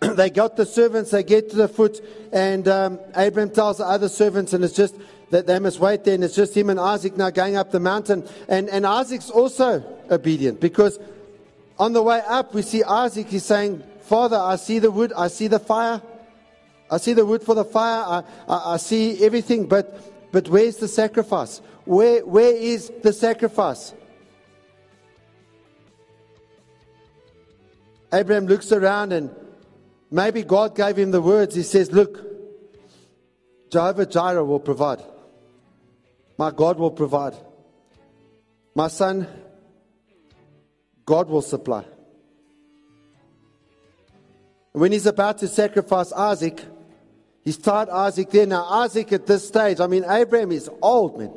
they 0.00 0.28
got 0.28 0.56
the 0.56 0.66
servants, 0.66 1.10
they 1.10 1.22
get 1.22 1.50
to 1.50 1.56
the 1.56 1.68
foot, 1.68 2.04
and 2.32 2.68
um, 2.68 3.00
Abraham 3.16 3.50
tells 3.50 3.78
the 3.78 3.86
other 3.86 4.08
servants, 4.08 4.52
and 4.52 4.62
it's 4.62 4.76
just 4.76 4.94
that 5.30 5.46
they 5.46 5.58
must 5.58 5.80
wait 5.80 6.04
there, 6.04 6.14
and 6.14 6.22
it's 6.22 6.36
just 6.36 6.54
him 6.54 6.70
and 6.70 6.78
Isaac 6.78 7.16
now 7.16 7.30
going 7.30 7.56
up 7.56 7.70
the 7.70 7.80
mountain. 7.80 8.28
And, 8.48 8.68
and 8.68 8.86
Isaac's 8.86 9.30
also 9.30 9.82
obedient 10.10 10.60
because 10.60 10.98
on 11.78 11.92
the 11.92 12.02
way 12.02 12.22
up, 12.26 12.54
we 12.54 12.62
see 12.62 12.82
Isaac, 12.82 13.28
he's 13.28 13.44
saying, 13.44 13.82
Father, 14.02 14.36
I 14.36 14.56
see 14.56 14.78
the 14.78 14.90
wood, 14.90 15.12
I 15.16 15.28
see 15.28 15.46
the 15.46 15.58
fire, 15.58 16.00
I 16.90 16.98
see 16.98 17.12
the 17.12 17.26
wood 17.26 17.42
for 17.42 17.54
the 17.54 17.64
fire, 17.64 18.04
I, 18.48 18.52
I, 18.52 18.74
I 18.74 18.76
see 18.76 19.24
everything, 19.24 19.66
but, 19.66 20.32
but 20.32 20.48
where's 20.48 20.76
the 20.76 20.88
sacrifice? 20.88 21.60
Where, 21.84 22.24
where 22.24 22.54
is 22.54 22.90
the 23.02 23.12
sacrifice? 23.12 23.94
Abraham 28.12 28.46
looks 28.46 28.72
around 28.72 29.12
and 29.12 29.34
maybe 30.10 30.42
God 30.42 30.74
gave 30.74 30.96
him 30.96 31.10
the 31.10 31.20
words. 31.20 31.54
He 31.54 31.62
says, 31.62 31.92
Look, 31.92 32.24
Jehovah 33.70 34.06
Jireh 34.06 34.44
will 34.44 34.60
provide. 34.60 35.02
My 36.38 36.50
God 36.50 36.78
will 36.78 36.90
provide. 36.90 37.34
My 38.74 38.88
son, 38.88 39.26
God 41.06 41.28
will 41.28 41.42
supply. 41.42 41.84
When 44.72 44.92
he's 44.92 45.06
about 45.06 45.38
to 45.38 45.48
sacrifice 45.48 46.12
Isaac, 46.12 46.62
he's 47.42 47.56
tied 47.56 47.88
Isaac 47.88 48.28
there. 48.30 48.44
Now, 48.46 48.64
Isaac 48.64 49.12
at 49.12 49.26
this 49.26 49.46
stage, 49.46 49.80
I 49.80 49.86
mean, 49.86 50.04
Abraham 50.06 50.52
is 50.52 50.68
old, 50.82 51.18
man. 51.18 51.32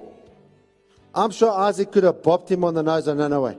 I'm 1.16 1.32
sure 1.32 1.52
Isaac 1.52 1.92
could 1.92 2.04
have 2.04 2.22
bopped 2.22 2.50
him 2.50 2.64
on 2.64 2.74
the 2.74 2.84
nose 2.84 3.08
and 3.08 3.20
run 3.20 3.32
away. 3.32 3.58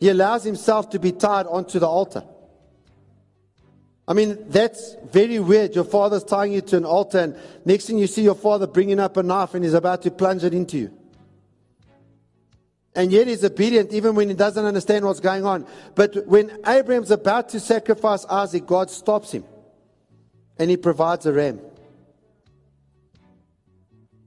He 0.00 0.08
allows 0.08 0.42
himself 0.42 0.90
to 0.90 0.98
be 0.98 1.12
tied 1.12 1.46
onto 1.46 1.78
the 1.78 1.86
altar. 1.86 2.24
I 4.08 4.14
mean, 4.14 4.36
that's 4.48 4.96
very 5.12 5.38
weird. 5.38 5.76
Your 5.76 5.84
father's 5.84 6.24
tying 6.24 6.52
you 6.52 6.60
to 6.62 6.76
an 6.76 6.84
altar, 6.84 7.18
and 7.18 7.36
next 7.64 7.86
thing 7.86 7.98
you 7.98 8.08
see 8.08 8.22
your 8.22 8.34
father 8.34 8.66
bringing 8.66 8.98
up 8.98 9.16
a 9.16 9.22
knife 9.22 9.54
and 9.54 9.64
he's 9.64 9.74
about 9.74 10.02
to 10.02 10.10
plunge 10.10 10.42
it 10.42 10.54
into 10.54 10.78
you. 10.78 11.01
And 12.94 13.10
yet 13.10 13.26
he's 13.26 13.42
obedient 13.42 13.92
even 13.92 14.14
when 14.14 14.28
he 14.28 14.34
doesn't 14.34 14.64
understand 14.64 15.04
what's 15.04 15.20
going 15.20 15.46
on. 15.46 15.66
But 15.94 16.26
when 16.26 16.50
Abraham's 16.66 17.10
about 17.10 17.48
to 17.50 17.60
sacrifice 17.60 18.26
Isaac, 18.26 18.66
God 18.66 18.90
stops 18.90 19.32
him 19.32 19.44
and 20.58 20.70
he 20.70 20.76
provides 20.76 21.24
a 21.24 21.32
ram. 21.32 21.60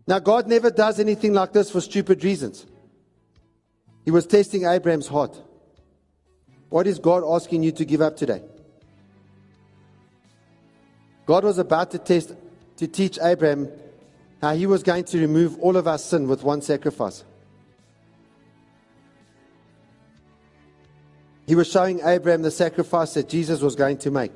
Now, 0.08 0.20
God 0.20 0.48
never 0.48 0.70
does 0.70 1.00
anything 1.00 1.34
like 1.34 1.54
this 1.54 1.72
for 1.72 1.82
stupid 1.82 2.24
reasons. 2.24 2.66
He 4.04 4.12
was 4.12 4.26
testing 4.26 4.66
Abraham's 4.66 5.08
heart. 5.08 5.40
What 6.70 6.88
is 6.88 7.00
God 7.00 7.24
asking 7.26 7.64
you 7.64 7.72
to 7.74 7.86
give 7.86 8.02
up 8.02 8.18
today? 8.18 8.42
God 11.26 11.44
was 11.44 11.58
about 11.58 11.92
to 11.92 12.00
test, 12.00 12.36
to 12.78 12.88
teach 12.88 13.18
Abraham 13.22 13.70
how 14.42 14.56
he 14.56 14.68
was 14.68 14.84
going 14.84 15.06
to 15.06 15.20
remove 15.20 15.60
all 15.60 15.76
of 15.76 15.88
our 15.88 15.98
sin 15.98 16.28
with 16.28 16.44
one 16.44 16.62
sacrifice. 16.62 17.24
He 21.48 21.56
was 21.56 21.70
showing 21.70 22.02
Abraham 22.04 22.42
the 22.42 22.52
sacrifice 22.52 23.14
that 23.14 23.30
Jesus 23.30 23.62
was 23.62 23.76
going 23.76 23.98
to 24.00 24.12
make. 24.12 24.32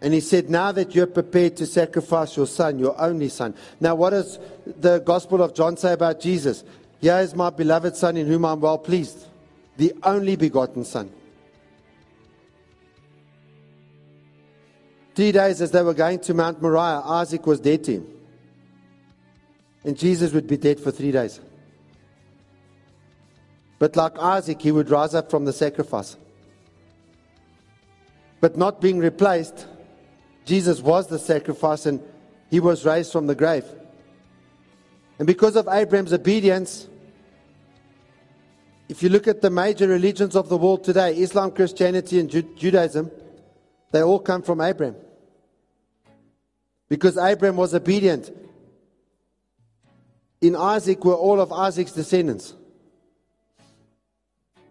And 0.00 0.12
he 0.14 0.20
said, 0.20 0.50
Now 0.50 0.72
that 0.72 0.94
you're 0.94 1.06
prepared 1.06 1.56
to 1.58 1.66
sacrifice 1.66 2.36
your 2.36 2.46
son, 2.46 2.78
your 2.78 2.98
only 3.00 3.28
son. 3.28 3.54
Now, 3.80 3.94
what 3.94 4.10
does 4.10 4.38
the 4.66 4.98
Gospel 4.98 5.42
of 5.42 5.54
John 5.54 5.76
say 5.76 5.92
about 5.92 6.20
Jesus? 6.20 6.64
Here 7.00 7.18
is 7.18 7.34
my 7.34 7.50
beloved 7.50 7.96
son 7.96 8.16
in 8.16 8.26
whom 8.26 8.44
I'm 8.44 8.60
well 8.60 8.78
pleased, 8.78 9.26
the 9.76 9.94
only 10.02 10.36
begotten 10.36 10.84
son. 10.84 11.10
Three 15.14 15.32
days 15.32 15.62
as 15.62 15.70
they 15.70 15.82
were 15.82 15.94
going 15.94 16.18
to 16.20 16.34
Mount 16.34 16.60
Moriah, 16.60 17.00
Isaac 17.04 17.46
was 17.46 17.58
dead 17.58 17.84
to 17.84 17.92
him. 17.92 18.06
And 19.82 19.96
Jesus 19.96 20.32
would 20.32 20.46
be 20.46 20.58
dead 20.58 20.78
for 20.78 20.90
three 20.90 21.12
days. 21.12 21.40
But 23.78 23.96
like 23.96 24.18
Isaac, 24.18 24.60
he 24.62 24.72
would 24.72 24.90
rise 24.90 25.14
up 25.14 25.30
from 25.30 25.44
the 25.44 25.52
sacrifice. 25.52 26.16
But 28.40 28.56
not 28.56 28.80
being 28.80 28.98
replaced, 28.98 29.66
Jesus 30.44 30.80
was 30.80 31.08
the 31.08 31.18
sacrifice 31.18 31.86
and 31.86 32.00
he 32.50 32.60
was 32.60 32.84
raised 32.84 33.12
from 33.12 33.26
the 33.26 33.34
grave. 33.34 33.64
And 35.18 35.26
because 35.26 35.56
of 35.56 35.68
Abraham's 35.68 36.12
obedience, 36.12 36.88
if 38.88 39.02
you 39.02 39.08
look 39.08 39.26
at 39.26 39.42
the 39.42 39.50
major 39.50 39.88
religions 39.88 40.36
of 40.36 40.48
the 40.48 40.56
world 40.56 40.84
today, 40.84 41.16
Islam, 41.16 41.50
Christianity, 41.50 42.20
and 42.20 42.30
Judaism, 42.30 43.10
they 43.90 44.02
all 44.02 44.20
come 44.20 44.42
from 44.42 44.60
Abraham. 44.60 44.96
Because 46.88 47.18
Abraham 47.18 47.56
was 47.56 47.74
obedient. 47.74 48.30
In 50.40 50.54
Isaac 50.54 51.04
were 51.04 51.14
all 51.14 51.40
of 51.40 51.52
Isaac's 51.52 51.92
descendants. 51.92 52.54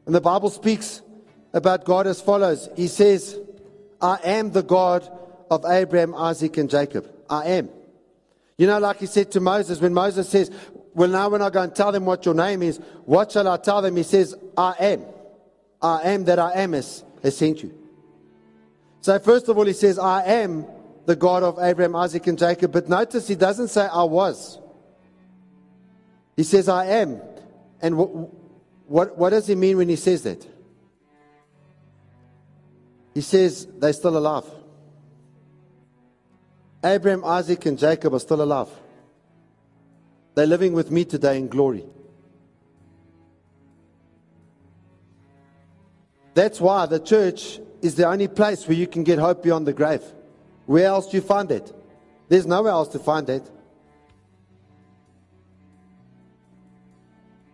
And 0.05 0.13
the 0.13 0.21
Bible 0.21 0.49
speaks 0.49 1.01
about 1.53 1.85
God 1.85 2.07
as 2.07 2.21
follows 2.21 2.69
He 2.75 2.87
says, 2.87 3.39
I 4.01 4.19
am 4.23 4.51
the 4.51 4.63
God 4.63 5.09
of 5.49 5.65
Abraham, 5.65 6.13
Isaac, 6.13 6.57
and 6.57 6.69
Jacob. 6.69 7.09
I 7.29 7.45
am. 7.45 7.69
You 8.57 8.67
know, 8.67 8.79
like 8.79 8.99
he 8.99 9.05
said 9.05 9.31
to 9.31 9.39
Moses, 9.39 9.81
when 9.81 9.93
Moses 9.93 10.29
says, 10.29 10.51
Well, 10.93 11.09
now 11.09 11.29
when 11.29 11.41
I 11.41 11.49
go 11.49 11.61
and 11.61 11.75
tell 11.75 11.91
them 11.91 12.05
what 12.05 12.25
your 12.25 12.35
name 12.35 12.61
is, 12.61 12.79
what 13.05 13.31
shall 13.31 13.47
I 13.47 13.57
tell 13.57 13.81
them? 13.81 13.95
He 13.95 14.03
says, 14.03 14.35
I 14.57 14.75
am. 14.79 15.05
I 15.81 16.01
am 16.13 16.25
that 16.25 16.39
I 16.39 16.53
am 16.53 16.73
has, 16.73 17.03
has 17.21 17.37
sent 17.37 17.63
you. 17.63 17.73
So, 19.01 19.19
first 19.19 19.49
of 19.49 19.57
all, 19.57 19.65
he 19.65 19.73
says, 19.73 19.99
I 19.99 20.23
am 20.23 20.65
the 21.05 21.15
God 21.15 21.43
of 21.43 21.59
Abraham, 21.59 21.95
Isaac, 21.95 22.25
and 22.27 22.39
Jacob. 22.39 22.71
But 22.71 22.89
notice 22.89 23.27
he 23.27 23.35
doesn't 23.35 23.67
say, 23.67 23.85
I 23.85 24.03
was. 24.03 24.57
He 26.35 26.43
says, 26.43 26.67
I 26.67 26.85
am. 26.85 27.21
And 27.81 27.97
what, 27.97 28.09
what, 28.87 29.17
what 29.17 29.31
does 29.31 29.47
he 29.47 29.55
mean 29.55 29.77
when 29.77 29.89
he 29.89 29.95
says 29.95 30.23
that? 30.23 30.45
He 33.13 33.21
says, 33.21 33.67
they're 33.77 33.93
still 33.93 34.17
alive. 34.17 34.43
Abraham, 36.83 37.23
Isaac, 37.23 37.65
and 37.65 37.79
Jacob 37.79 38.13
are 38.13 38.19
still 38.19 38.41
alive. 38.41 38.69
They're 40.35 40.45
living 40.45 40.73
with 40.73 40.91
me 40.91 41.05
today 41.05 41.37
in 41.37 41.47
glory. 41.47 41.85
That's 46.33 46.59
why 46.59 46.85
the 46.85 46.99
church 46.99 47.59
is 47.81 47.95
the 47.95 48.05
only 48.07 48.27
place 48.27 48.67
where 48.67 48.77
you 48.77 48.85
can 48.85 49.03
get 49.03 49.17
hope 49.17 49.41
beyond 49.41 49.65
the 49.65 49.73
grave. 49.73 50.03
Where 50.65 50.85
else 50.85 51.09
do 51.09 51.17
you 51.17 51.21
find 51.21 51.49
it? 51.49 51.73
There's 52.27 52.45
nowhere 52.45 52.71
else 52.71 52.89
to 52.89 52.99
find 52.99 53.29
it. 53.29 53.49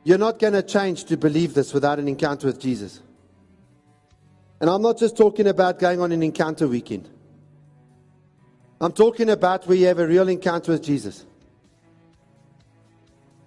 You're 0.04 0.18
not 0.18 0.40
going 0.40 0.54
to 0.54 0.64
change 0.64 1.06
to 1.06 1.18
believe 1.18 1.54
this 1.54 1.74
without 1.74 2.00
an 2.00 2.08
encounter 2.08 2.48
with 2.48 2.60
Jesus. 2.60 3.02
And 4.60 4.70
I'm 4.70 4.82
not 4.82 4.98
just 4.98 5.18
talking 5.18 5.48
about 5.48 5.80
going 5.80 6.00
on 6.00 6.12
an 6.12 6.24
encounter 6.24 6.68
weekend. 6.68 7.10
I'm 8.80 8.92
talking 8.92 9.30
about 9.30 9.68
where 9.68 9.78
you 9.78 9.88
have 9.88 10.00
a 10.00 10.08
real 10.08 10.28
encounter 10.28 10.72
with 10.72 10.84
Jesus. 10.84 11.26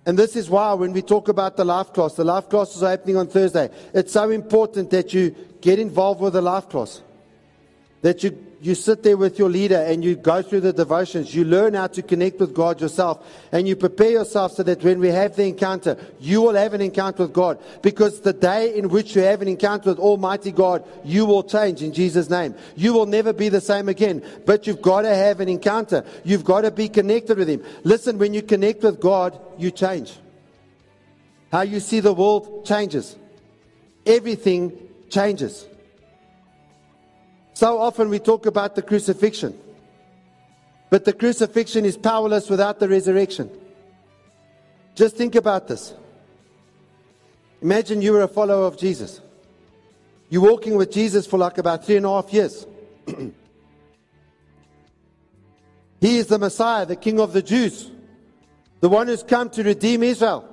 And 0.06 0.18
this 0.18 0.36
is 0.36 0.50
why 0.50 0.74
when 0.74 0.92
we 0.92 1.02
talk 1.02 1.28
about 1.28 1.56
the 1.56 1.64
life 1.64 1.92
class, 1.92 2.14
the 2.14 2.24
life 2.24 2.48
class 2.48 2.76
is 2.76 2.82
opening 2.82 3.16
on 3.16 3.26
Thursday. 3.26 3.70
It's 3.92 4.12
so 4.12 4.30
important 4.30 4.90
that 4.90 5.14
you 5.14 5.34
get 5.60 5.78
involved 5.78 6.20
with 6.20 6.34
the 6.34 6.42
life 6.42 6.68
class. 6.68 7.02
That 8.02 8.22
you 8.22 8.30
you 8.64 8.74
sit 8.74 9.02
there 9.02 9.18
with 9.18 9.38
your 9.38 9.50
leader 9.50 9.76
and 9.76 10.02
you 10.02 10.16
go 10.16 10.40
through 10.40 10.62
the 10.62 10.72
devotions. 10.72 11.34
You 11.34 11.44
learn 11.44 11.74
how 11.74 11.86
to 11.88 12.00
connect 12.02 12.40
with 12.40 12.54
God 12.54 12.80
yourself 12.80 13.22
and 13.52 13.68
you 13.68 13.76
prepare 13.76 14.12
yourself 14.12 14.52
so 14.52 14.62
that 14.62 14.82
when 14.82 15.00
we 15.00 15.08
have 15.08 15.36
the 15.36 15.44
encounter, 15.44 15.98
you 16.18 16.40
will 16.40 16.54
have 16.54 16.72
an 16.72 16.80
encounter 16.80 17.24
with 17.24 17.34
God. 17.34 17.58
Because 17.82 18.22
the 18.22 18.32
day 18.32 18.74
in 18.74 18.88
which 18.88 19.14
you 19.14 19.20
have 19.20 19.42
an 19.42 19.48
encounter 19.48 19.90
with 19.90 19.98
Almighty 19.98 20.50
God, 20.50 20.82
you 21.04 21.26
will 21.26 21.42
change 21.42 21.82
in 21.82 21.92
Jesus' 21.92 22.30
name. 22.30 22.54
You 22.74 22.94
will 22.94 23.04
never 23.04 23.34
be 23.34 23.50
the 23.50 23.60
same 23.60 23.90
again. 23.90 24.24
But 24.46 24.66
you've 24.66 24.80
got 24.80 25.02
to 25.02 25.14
have 25.14 25.40
an 25.40 25.50
encounter. 25.50 26.02
You've 26.24 26.44
got 26.44 26.62
to 26.62 26.70
be 26.70 26.88
connected 26.88 27.36
with 27.36 27.50
Him. 27.50 27.62
Listen, 27.82 28.16
when 28.16 28.32
you 28.32 28.40
connect 28.40 28.82
with 28.82 28.98
God, 28.98 29.38
you 29.58 29.72
change. 29.72 30.14
How 31.52 31.60
you 31.60 31.80
see 31.80 32.00
the 32.00 32.14
world 32.14 32.64
changes. 32.64 33.14
Everything 34.06 34.72
changes. 35.10 35.66
So 37.54 37.78
often 37.78 38.08
we 38.08 38.18
talk 38.18 38.46
about 38.46 38.74
the 38.74 38.82
crucifixion, 38.82 39.58
but 40.90 41.04
the 41.04 41.12
crucifixion 41.12 41.84
is 41.84 41.96
powerless 41.96 42.50
without 42.50 42.80
the 42.80 42.88
resurrection. 42.88 43.48
Just 44.94 45.16
think 45.16 45.36
about 45.36 45.68
this. 45.68 45.94
Imagine 47.62 48.02
you 48.02 48.12
were 48.12 48.22
a 48.22 48.28
follower 48.28 48.66
of 48.66 48.76
Jesus. 48.76 49.20
You're 50.28 50.42
walking 50.42 50.76
with 50.76 50.90
Jesus 50.90 51.26
for 51.26 51.38
like 51.38 51.58
about 51.58 51.86
three 51.86 51.96
and 51.96 52.06
a 52.06 52.08
half 52.10 52.32
years. 52.32 52.66
he 56.00 56.18
is 56.18 56.26
the 56.26 56.38
Messiah, 56.38 56.84
the 56.84 56.96
King 56.96 57.20
of 57.20 57.32
the 57.32 57.42
Jews, 57.42 57.90
the 58.80 58.88
one 58.88 59.06
who's 59.06 59.22
come 59.22 59.48
to 59.50 59.62
redeem 59.62 60.02
Israel. 60.02 60.48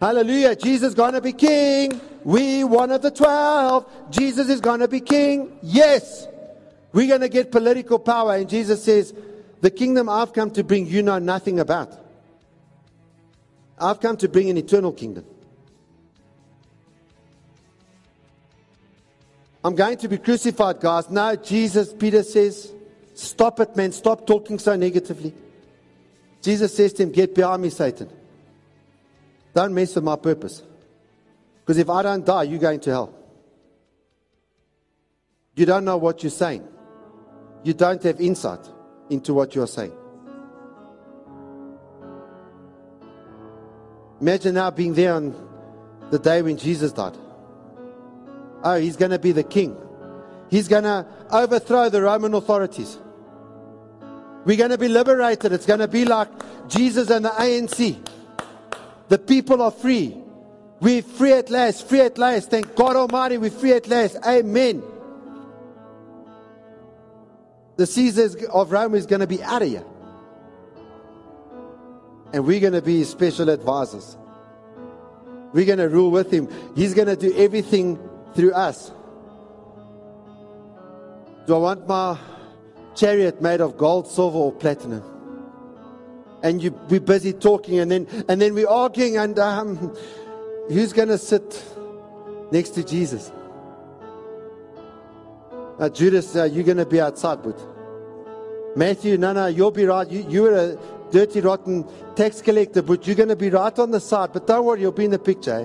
Hallelujah. 0.00 0.54
Jesus 0.54 0.90
is 0.90 0.94
going 0.94 1.14
to 1.14 1.20
be 1.20 1.32
king. 1.32 2.00
We, 2.26 2.64
one 2.64 2.90
of 2.90 3.02
the 3.02 3.12
twelve. 3.12 3.86
Jesus 4.10 4.48
is 4.48 4.60
going 4.60 4.80
to 4.80 4.88
be 4.88 4.98
king. 4.98 5.56
Yes. 5.62 6.26
We're 6.92 7.06
going 7.06 7.20
to 7.20 7.28
get 7.28 7.52
political 7.52 8.00
power. 8.00 8.34
And 8.34 8.48
Jesus 8.48 8.82
says, 8.82 9.14
The 9.60 9.70
kingdom 9.70 10.08
I've 10.08 10.32
come 10.32 10.50
to 10.50 10.64
bring, 10.64 10.86
you 10.88 11.04
know 11.04 11.20
nothing 11.20 11.60
about. 11.60 11.96
I've 13.78 14.00
come 14.00 14.16
to 14.16 14.28
bring 14.28 14.50
an 14.50 14.58
eternal 14.58 14.92
kingdom. 14.92 15.24
I'm 19.62 19.76
going 19.76 19.96
to 19.98 20.08
be 20.08 20.18
crucified, 20.18 20.80
guys. 20.80 21.08
Now, 21.08 21.36
Jesus, 21.36 21.92
Peter 21.92 22.24
says, 22.24 22.72
Stop 23.14 23.60
it, 23.60 23.76
man. 23.76 23.92
Stop 23.92 24.26
talking 24.26 24.58
so 24.58 24.74
negatively. 24.74 25.32
Jesus 26.42 26.74
says 26.74 26.92
to 26.94 27.04
him, 27.04 27.12
Get 27.12 27.36
behind 27.36 27.62
me, 27.62 27.70
Satan. 27.70 28.10
Don't 29.54 29.72
mess 29.72 29.94
with 29.94 30.02
my 30.02 30.16
purpose. 30.16 30.64
Because 31.66 31.78
if 31.78 31.90
I 31.90 32.02
don't 32.02 32.24
die, 32.24 32.44
you're 32.44 32.60
going 32.60 32.78
to 32.78 32.90
hell. 32.90 33.14
You 35.56 35.66
don't 35.66 35.84
know 35.84 35.96
what 35.96 36.22
you're 36.22 36.30
saying. 36.30 36.66
You 37.64 37.74
don't 37.74 38.00
have 38.04 38.20
insight 38.20 38.60
into 39.10 39.34
what 39.34 39.56
you're 39.56 39.66
saying. 39.66 39.92
Imagine 44.20 44.54
now 44.54 44.70
being 44.70 44.94
there 44.94 45.14
on 45.14 45.34
the 46.12 46.20
day 46.20 46.40
when 46.40 46.56
Jesus 46.56 46.92
died. 46.92 47.16
Oh, 48.62 48.76
he's 48.76 48.96
going 48.96 49.10
to 49.10 49.18
be 49.18 49.32
the 49.32 49.42
king. 49.42 49.76
He's 50.48 50.68
going 50.68 50.84
to 50.84 51.04
overthrow 51.32 51.88
the 51.88 52.00
Roman 52.00 52.34
authorities. 52.34 52.96
We're 54.44 54.56
going 54.56 54.70
to 54.70 54.78
be 54.78 54.86
liberated. 54.86 55.52
It's 55.52 55.66
going 55.66 55.80
to 55.80 55.88
be 55.88 56.04
like 56.04 56.28
Jesus 56.68 57.10
and 57.10 57.24
the 57.24 57.30
ANC. 57.30 57.98
The 59.08 59.18
people 59.18 59.60
are 59.62 59.72
free. 59.72 60.16
We're 60.80 61.02
free 61.02 61.32
at 61.32 61.50
last, 61.50 61.88
free 61.88 62.00
at 62.00 62.18
last. 62.18 62.50
Thank 62.50 62.74
God 62.74 62.96
Almighty, 62.96 63.38
we're 63.38 63.50
free 63.50 63.72
at 63.72 63.88
last. 63.88 64.16
Amen. 64.26 64.82
The 67.76 67.86
Caesars 67.86 68.36
of 68.52 68.72
Rome 68.72 68.94
is 68.94 69.06
going 69.06 69.20
to 69.20 69.26
be 69.26 69.42
out 69.42 69.62
of 69.62 69.68
here. 69.68 69.84
And 72.32 72.44
we're 72.46 72.60
going 72.60 72.72
to 72.72 72.82
be 72.82 72.98
his 72.98 73.10
special 73.10 73.48
advisors. 73.48 74.16
We're 75.52 75.64
going 75.64 75.78
to 75.78 75.88
rule 75.88 76.10
with 76.10 76.30
him. 76.30 76.48
He's 76.74 76.92
going 76.92 77.08
to 77.08 77.16
do 77.16 77.34
everything 77.36 77.98
through 78.34 78.52
us. 78.52 78.90
Do 81.46 81.54
I 81.54 81.58
want 81.58 81.86
my 81.86 82.18
chariot 82.94 83.40
made 83.40 83.60
of 83.60 83.78
gold, 83.78 84.08
silver, 84.08 84.36
or 84.36 84.52
platinum? 84.52 85.02
and 86.42 86.62
you 86.62 86.70
be 86.70 86.98
busy 86.98 87.32
talking, 87.32 87.78
and 87.78 87.90
then 87.90 88.06
and 88.28 88.40
then 88.40 88.54
we're 88.54 88.68
arguing, 88.68 89.16
and 89.16 89.38
um, 89.38 89.96
who's 90.68 90.92
going 90.92 91.08
to 91.08 91.18
sit 91.18 91.64
next 92.50 92.70
to 92.70 92.84
Jesus? 92.84 93.32
Uh, 95.78 95.88
Judas, 95.88 96.34
uh, 96.34 96.44
you're 96.44 96.64
going 96.64 96.78
to 96.78 96.86
be 96.86 97.00
outside, 97.00 97.42
but 97.42 97.58
Matthew, 98.76 99.16
no, 99.18 99.32
no, 99.32 99.46
you'll 99.46 99.70
be 99.70 99.84
right. 99.84 100.08
You, 100.08 100.26
you 100.28 100.42
were 100.42 100.54
a 100.54 100.78
dirty, 101.10 101.40
rotten 101.40 101.86
tax 102.14 102.40
collector, 102.40 102.82
but 102.82 103.06
you're 103.06 103.16
going 103.16 103.28
to 103.28 103.36
be 103.36 103.50
right 103.50 103.78
on 103.78 103.90
the 103.90 104.00
side. 104.00 104.32
But 104.32 104.46
don't 104.46 104.64
worry, 104.64 104.80
you'll 104.80 104.92
be 104.92 105.04
in 105.04 105.10
the 105.10 105.18
picture. 105.18 105.60
Eh? 105.60 105.64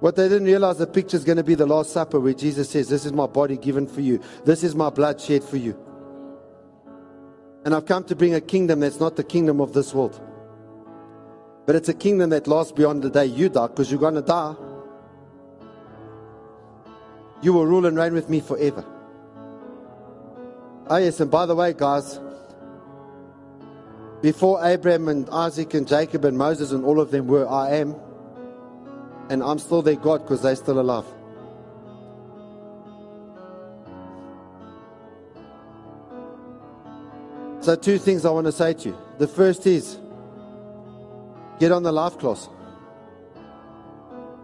What 0.00 0.16
they 0.16 0.28
didn't 0.28 0.46
realize, 0.46 0.78
the 0.78 0.86
picture 0.86 1.16
is 1.16 1.24
going 1.24 1.38
to 1.38 1.44
be 1.44 1.54
the 1.54 1.66
Last 1.66 1.92
Supper, 1.92 2.20
where 2.20 2.34
Jesus 2.34 2.68
says, 2.68 2.88
"This 2.88 3.06
is 3.06 3.12
my 3.12 3.26
body 3.26 3.56
given 3.56 3.86
for 3.86 4.02
you. 4.02 4.20
This 4.44 4.62
is 4.62 4.74
my 4.74 4.90
blood 4.90 5.20
shed 5.20 5.42
for 5.42 5.56
you." 5.56 5.76
And 7.64 7.74
I've 7.74 7.86
come 7.86 8.04
to 8.04 8.14
bring 8.14 8.34
a 8.34 8.40
kingdom 8.40 8.80
that's 8.80 9.00
not 9.00 9.16
the 9.16 9.24
kingdom 9.24 9.60
of 9.60 9.72
this 9.72 9.94
world. 9.94 10.20
But 11.66 11.74
it's 11.74 11.88
a 11.88 11.94
kingdom 11.94 12.30
that 12.30 12.46
lasts 12.46 12.72
beyond 12.72 13.02
the 13.02 13.10
day 13.10 13.26
you 13.26 13.48
die, 13.48 13.66
because 13.66 13.90
you're 13.90 14.00
going 14.00 14.14
to 14.14 14.22
die. 14.22 14.54
You 17.42 17.52
will 17.52 17.66
rule 17.66 17.84
and 17.86 17.96
reign 17.98 18.14
with 18.14 18.30
me 18.30 18.40
forever. 18.40 18.84
Oh, 20.88 20.96
yes, 20.96 21.18
and 21.18 21.30
by 21.30 21.44
the 21.46 21.54
way, 21.56 21.72
guys, 21.72 22.20
before 24.22 24.64
Abraham 24.64 25.08
and 25.08 25.28
Isaac 25.30 25.74
and 25.74 25.86
Jacob 25.86 26.24
and 26.24 26.38
Moses 26.38 26.70
and 26.70 26.84
all 26.84 27.00
of 27.00 27.10
them 27.10 27.26
were, 27.26 27.48
I 27.48 27.76
am. 27.76 27.96
And 29.28 29.42
I'm 29.42 29.58
still 29.58 29.82
their 29.82 29.96
God 29.96 30.22
because 30.22 30.42
they're 30.42 30.54
still 30.54 30.78
alive. 30.78 31.04
So, 37.60 37.74
two 37.74 37.98
things 37.98 38.24
I 38.24 38.30
want 38.30 38.46
to 38.46 38.52
say 38.52 38.74
to 38.74 38.88
you. 38.90 38.98
The 39.18 39.26
first 39.26 39.66
is 39.66 39.98
get 41.58 41.72
on 41.72 41.82
the 41.82 41.92
life 41.92 42.18
class. 42.18 42.48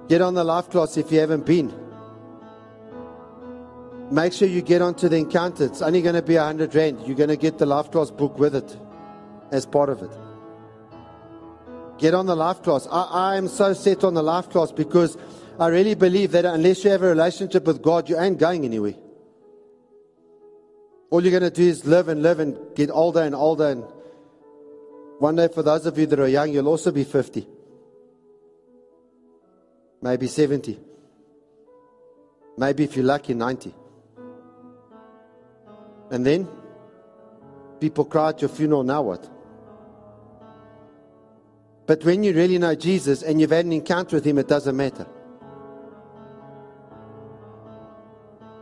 Get 0.08 0.20
on 0.20 0.34
the 0.34 0.44
life 0.44 0.70
class 0.70 0.96
if 0.96 1.10
you 1.12 1.20
haven't 1.20 1.46
been. 1.46 1.72
Make 4.10 4.32
sure 4.32 4.46
you 4.46 4.60
get 4.60 4.82
onto 4.82 5.08
the 5.08 5.16
encounter. 5.16 5.64
It's 5.64 5.80
only 5.80 6.02
going 6.02 6.16
to 6.16 6.22
be 6.22 6.36
a 6.36 6.42
hundred 6.42 6.74
rand. 6.74 7.00
You're 7.06 7.16
going 7.16 7.30
to 7.30 7.36
get 7.36 7.58
the 7.58 7.66
life 7.66 7.90
class 7.90 8.10
book 8.10 8.38
with 8.38 8.54
it 8.54 8.76
as 9.50 9.64
part 9.64 9.88
of 9.88 10.02
it. 10.02 10.10
Get 11.98 12.14
on 12.14 12.26
the 12.26 12.36
life 12.36 12.62
class. 12.62 12.86
I, 12.90 13.02
I 13.02 13.36
am 13.36 13.48
so 13.48 13.72
set 13.72 14.04
on 14.04 14.14
the 14.14 14.22
life 14.22 14.50
class 14.50 14.72
because 14.72 15.16
I 15.58 15.68
really 15.68 15.94
believe 15.94 16.32
that 16.32 16.44
unless 16.44 16.84
you 16.84 16.90
have 16.90 17.02
a 17.02 17.08
relationship 17.08 17.64
with 17.64 17.80
God, 17.80 18.08
you 18.08 18.18
ain't 18.18 18.38
going 18.38 18.64
anywhere. 18.64 18.94
All 21.10 21.22
you're 21.22 21.38
going 21.38 21.50
to 21.50 21.50
do 21.50 21.68
is 21.68 21.86
live 21.86 22.08
and 22.08 22.22
live 22.22 22.40
and 22.40 22.58
get 22.74 22.90
older 22.90 23.20
and 23.20 23.34
older. 23.34 23.68
And 23.68 23.84
one 25.22 25.36
day, 25.36 25.46
for 25.46 25.62
those 25.62 25.86
of 25.86 25.96
you 25.96 26.04
that 26.06 26.18
are 26.18 26.26
young, 26.26 26.52
you'll 26.52 26.66
also 26.66 26.90
be 26.90 27.04
50, 27.04 27.46
maybe 30.02 30.26
70, 30.26 30.80
maybe 32.58 32.82
if 32.82 32.96
you're 32.96 33.04
lucky, 33.04 33.32
90. 33.32 33.72
And 36.10 36.26
then 36.26 36.48
people 37.78 38.04
cry 38.04 38.30
at 38.30 38.42
your 38.42 38.48
funeral, 38.48 38.82
now 38.82 39.02
what? 39.02 39.30
But 41.86 42.04
when 42.04 42.24
you 42.24 42.32
really 42.32 42.58
know 42.58 42.74
Jesus 42.74 43.22
and 43.22 43.40
you've 43.40 43.52
had 43.52 43.64
an 43.64 43.72
encounter 43.74 44.16
with 44.16 44.24
Him, 44.24 44.38
it 44.38 44.48
doesn't 44.48 44.76
matter. 44.76 45.06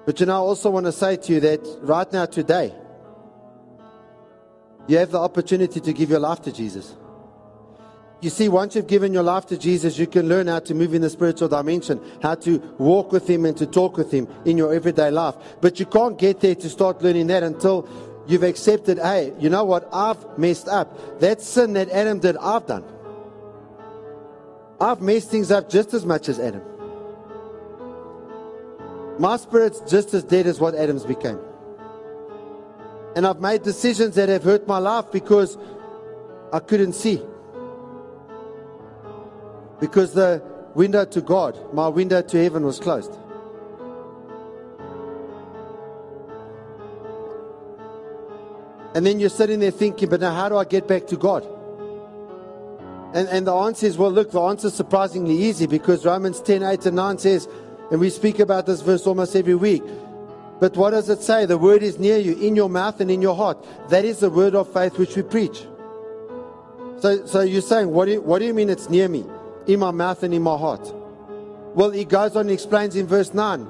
But 0.05 0.20
you 0.20 0.27
know, 0.27 0.35
I 0.35 0.40
also 0.40 0.68
want 0.68 0.85
to 0.85 0.92
say 0.92 1.16
to 1.16 1.33
you 1.33 1.40
that 1.40 1.61
right 1.81 2.12
now, 2.12 2.27
today, 2.27 2.75
you 4.88 4.99
have 4.99 5.11
the 5.11 5.19
opportunity 5.19 5.81
to 5.81 5.93
give 5.93 6.11
your 6.11 6.21
life 6.21 6.43
to 6.43 6.53
Jesus. 6.53 6.95
You 8.21 8.29
see, 8.29 8.49
once 8.51 8.77
you've 8.77 8.87
given 8.87 9.14
your 9.14 9.23
life 9.23 9.47
to 9.47 9.57
Jesus, 9.57 9.99
you 9.99 10.07
can 10.07 10.29
learn 10.29 10.47
how 10.47 10.59
to 10.61 10.75
move 10.75 10.93
in 10.93 11.01
the 11.01 11.09
spiritual 11.09 11.49
dimension, 11.49 12.01
how 12.23 12.35
to 12.37 12.59
walk 12.79 13.12
with 13.12 13.29
Him 13.29 13.47
and 13.47 13.57
to 13.57 13.66
talk 13.66 13.97
with 13.97 14.12
Him 14.12 14.29
in 14.45 14.59
your 14.59 14.75
everyday 14.75 15.11
life. 15.11 15.35
But 15.62 15.81
you 15.81 15.87
can't 15.87 16.19
get 16.19 16.40
there 16.40 16.55
to 16.55 16.69
start 16.69 17.03
learning 17.03 17.29
that 17.29 17.43
until 17.43 17.88
you've 18.27 18.43
accepted, 18.43 18.99
hey, 18.99 19.33
you 19.38 19.49
know 19.49 19.64
what? 19.64 19.88
I've 19.90 20.38
messed 20.38 20.69
up. 20.69 21.21
That 21.21 21.40
sin 21.40 21.73
that 21.75 21.88
Adam 21.88 22.19
did, 22.19 22.37
I've 22.37 22.66
done. 22.66 22.85
I've 24.79 25.01
messed 25.01 25.31
things 25.31 25.51
up 25.51 25.71
just 25.71 25.95
as 25.95 26.05
much 26.05 26.29
as 26.29 26.38
Adam. 26.38 26.62
My 29.19 29.38
spirit's 29.38 29.81
just 29.81 30.12
as 30.12 30.25
dead 30.25 30.47
as 30.47 30.61
what 30.61 30.75
Adam's 30.75 31.05
became. 31.05 31.38
And 33.16 33.27
I've 33.27 33.40
made 33.40 33.62
decisions 33.62 34.14
that 34.14 34.29
have 34.29 34.44
hurt 34.44 34.66
my 34.68 34.79
life 34.79 35.07
because 35.11 35.59
I 36.53 36.61
couldn't 36.61 36.92
see. 36.92 37.20
Because 39.81 40.14
the 40.14 40.42
window 40.75 41.05
to 41.05 41.20
God, 41.20 41.59
my 41.75 41.88
window 41.88 42.23
to 42.23 42.42
heaven 42.42 42.64
was 42.64 42.79
closed. 42.79 43.16
And 48.94 49.07
then 49.07 49.20
you're 49.20 49.29
sitting 49.31 49.61
there 49.61 49.70
thinking, 49.70 50.09
but 50.09 50.20
now 50.20 50.35
how 50.35 50.49
do 50.49 50.57
I 50.57 50.64
get 50.64 50.88
back 50.88 51.07
to 51.09 51.16
God? 51.16 51.46
And, 53.14 53.29
and 53.29 53.46
the 53.46 53.55
answer 53.55 53.87
is, 53.87 53.99
well, 53.99 54.11
look, 54.11 54.31
the 54.31 54.40
answer 54.40 54.68
is 54.68 54.75
surprisingly 54.75 55.35
easy 55.35 55.66
because 55.66 56.05
Romans 56.05 56.40
10 56.40 56.62
8 56.62 56.87
and 56.87 56.96
9 56.96 57.18
says, 57.18 57.49
and 57.90 57.99
we 57.99 58.11
speak 58.11 58.38
about 58.38 58.66
this 58.66 58.83
verse 58.83 59.07
almost 59.07 59.35
every 59.35 59.55
week. 59.57 59.83
But 60.61 60.77
what 60.77 60.90
does 60.90 61.09
it 61.09 61.23
say? 61.23 61.46
The 61.46 61.57
word 61.59 61.83
is 61.83 61.99
near 61.99 62.18
you, 62.18 62.37
in 62.37 62.55
your 62.55 62.68
mouth 62.68 63.01
and 63.01 63.11
in 63.11 63.23
your 63.23 63.35
heart. 63.35 63.64
That 63.88 64.05
is 64.05 64.20
the 64.20 64.31
word 64.31 64.55
of 64.55 64.70
faith 64.73 64.99
which 64.99 65.16
we 65.16 65.23
preach. 65.23 65.66
So, 67.01 67.25
so 67.25 67.40
you're 67.40 67.62
saying, 67.62 67.90
what 67.90 68.05
do 68.05 68.12
you, 68.12 68.20
what 68.20 68.40
do 68.40 68.44
you 68.44 68.53
mean 68.53 68.68
it's 68.68 68.90
near 68.90 69.09
me? 69.09 69.25
In 69.66 69.81
my 69.81 69.90
mouth 69.90 70.23
and 70.23 70.35
in 70.35 70.42
my 70.42 70.57
heart. 70.57 70.92
Well, 71.75 71.90
he 71.90 72.05
goes 72.05 72.37
on 72.37 72.42
and 72.42 72.51
explains 72.51 72.94
in 72.94 73.07
verse 73.07 73.33
9. 73.33 73.61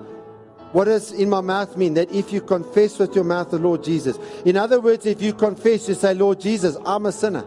What 0.73 0.87
does 0.87 1.13
in 1.13 1.31
my 1.31 1.41
mouth 1.41 1.77
mean? 1.77 1.95
That 1.95 2.11
if 2.11 2.33
you 2.33 2.41
confess 2.41 2.99
with 2.99 3.15
your 3.15 3.25
mouth 3.25 3.51
the 3.51 3.59
Lord 3.59 3.85
Jesus. 3.85 4.19
In 4.45 4.57
other 4.57 4.81
words, 4.81 5.07
if 5.07 5.23
you 5.23 5.33
confess, 5.33 5.89
you 5.89 5.95
say, 5.95 6.15
Lord 6.15 6.41
Jesus, 6.41 6.77
I'm 6.85 7.07
a 7.07 7.13
sinner. 7.13 7.45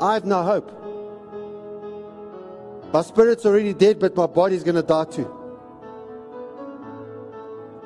I 0.00 0.14
have 0.14 0.24
no 0.24 0.42
hope. 0.42 0.70
My 2.92 3.02
spirit's 3.02 3.44
already 3.44 3.74
dead, 3.74 3.98
but 3.98 4.16
my 4.16 4.26
body's 4.26 4.62
going 4.62 4.76
to 4.76 4.82
die 4.82 5.04
too. 5.04 5.43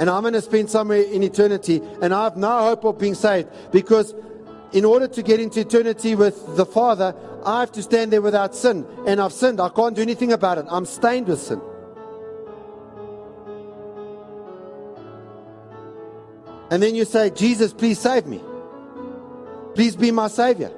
And 0.01 0.09
I'm 0.09 0.23
going 0.23 0.35
to 0.35 0.43
spend 0.43 0.71
somewhere 0.71 1.03
in 1.03 1.23
eternity, 1.23 1.83
and 2.01 2.15
I 2.15 2.25
have 2.25 2.37
no 2.37 2.59
hope 2.61 2.85
of 2.85 2.99
being 2.99 3.15
saved 3.15 3.49
because 3.73 4.15
in 4.73 4.85
order 4.85 5.09
to 5.09 5.23
get 5.23 5.41
into 5.41 5.61
eternity 5.61 6.15
with 6.15 6.57
the 6.57 6.67
Father, 6.67 7.15
I 7.45 7.61
have 7.61 7.73
to 7.73 7.83
stand 7.83 8.13
there 8.13 8.23
without 8.23 8.55
sin. 8.55 8.87
And 9.07 9.21
I've 9.21 9.33
sinned. 9.33 9.61
I 9.61 9.71
can't 9.71 9.97
do 9.97 10.03
anything 10.03 10.33
about 10.33 10.59
it. 10.59 10.67
I'm 10.69 10.85
stained 10.85 11.29
with 11.29 11.41
sin. 11.41 11.61
And 16.71 16.83
then 16.83 16.95
you 16.95 17.05
say, 17.05 17.31
Jesus, 17.31 17.73
please 17.73 17.99
save 17.99 18.27
me. 18.27 18.43
Please 19.75 19.97
be 19.97 20.11
my 20.11 20.29
Savior. 20.29 20.71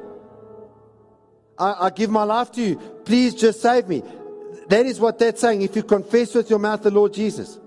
I, 1.58 1.86
I 1.86 1.90
give 1.90 2.10
my 2.10 2.22
life 2.22 2.52
to 2.52 2.62
you. 2.62 2.76
Please 3.04 3.34
just 3.34 3.60
save 3.60 3.88
me. 3.88 4.02
That 4.68 4.86
is 4.86 5.00
what 5.00 5.18
that's 5.18 5.40
saying. 5.40 5.62
If 5.62 5.74
you 5.74 5.82
confess 5.82 6.34
with 6.34 6.48
your 6.48 6.60
mouth 6.60 6.82
the 6.82 6.92
Lord 6.92 7.12
Jesus. 7.12 7.58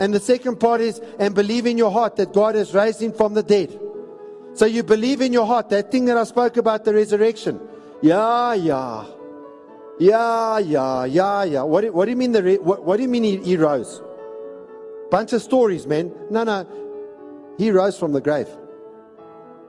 And 0.00 0.14
the 0.14 0.18
second 0.18 0.58
part 0.58 0.80
is, 0.80 0.98
and 1.18 1.34
believe 1.34 1.66
in 1.66 1.76
your 1.76 1.90
heart 1.90 2.16
that 2.16 2.32
God 2.32 2.54
has 2.54 2.74
raised 2.74 3.02
him 3.02 3.12
from 3.12 3.34
the 3.34 3.42
dead. 3.42 3.78
So 4.54 4.66
you 4.66 4.82
believe 4.82 5.20
in 5.20 5.32
your 5.32 5.46
heart 5.46 5.68
that 5.68 5.92
thing 5.92 6.06
that 6.06 6.16
I 6.16 6.24
spoke 6.24 6.56
about, 6.56 6.84
the 6.84 6.94
resurrection. 6.94 7.60
Yeah, 8.02 8.54
yeah. 8.54 9.04
Yeah, 9.98 10.58
yeah, 10.58 11.04
yeah, 11.04 11.44
yeah. 11.44 11.62
What, 11.62 11.92
what 11.92 12.06
do 12.06 12.10
you 12.10 12.16
mean 12.16 12.32
the 12.32 12.42
re- 12.42 12.58
what, 12.58 12.82
what 12.84 12.96
do 12.96 13.02
you 13.02 13.08
mean 13.08 13.22
he, 13.22 13.36
he 13.36 13.56
rose? 13.56 14.02
Bunch 15.10 15.34
of 15.34 15.42
stories, 15.42 15.86
man. 15.86 16.12
No, 16.30 16.44
no. 16.44 16.66
He 17.58 17.70
rose 17.70 17.98
from 17.98 18.12
the 18.12 18.22
grave. 18.22 18.48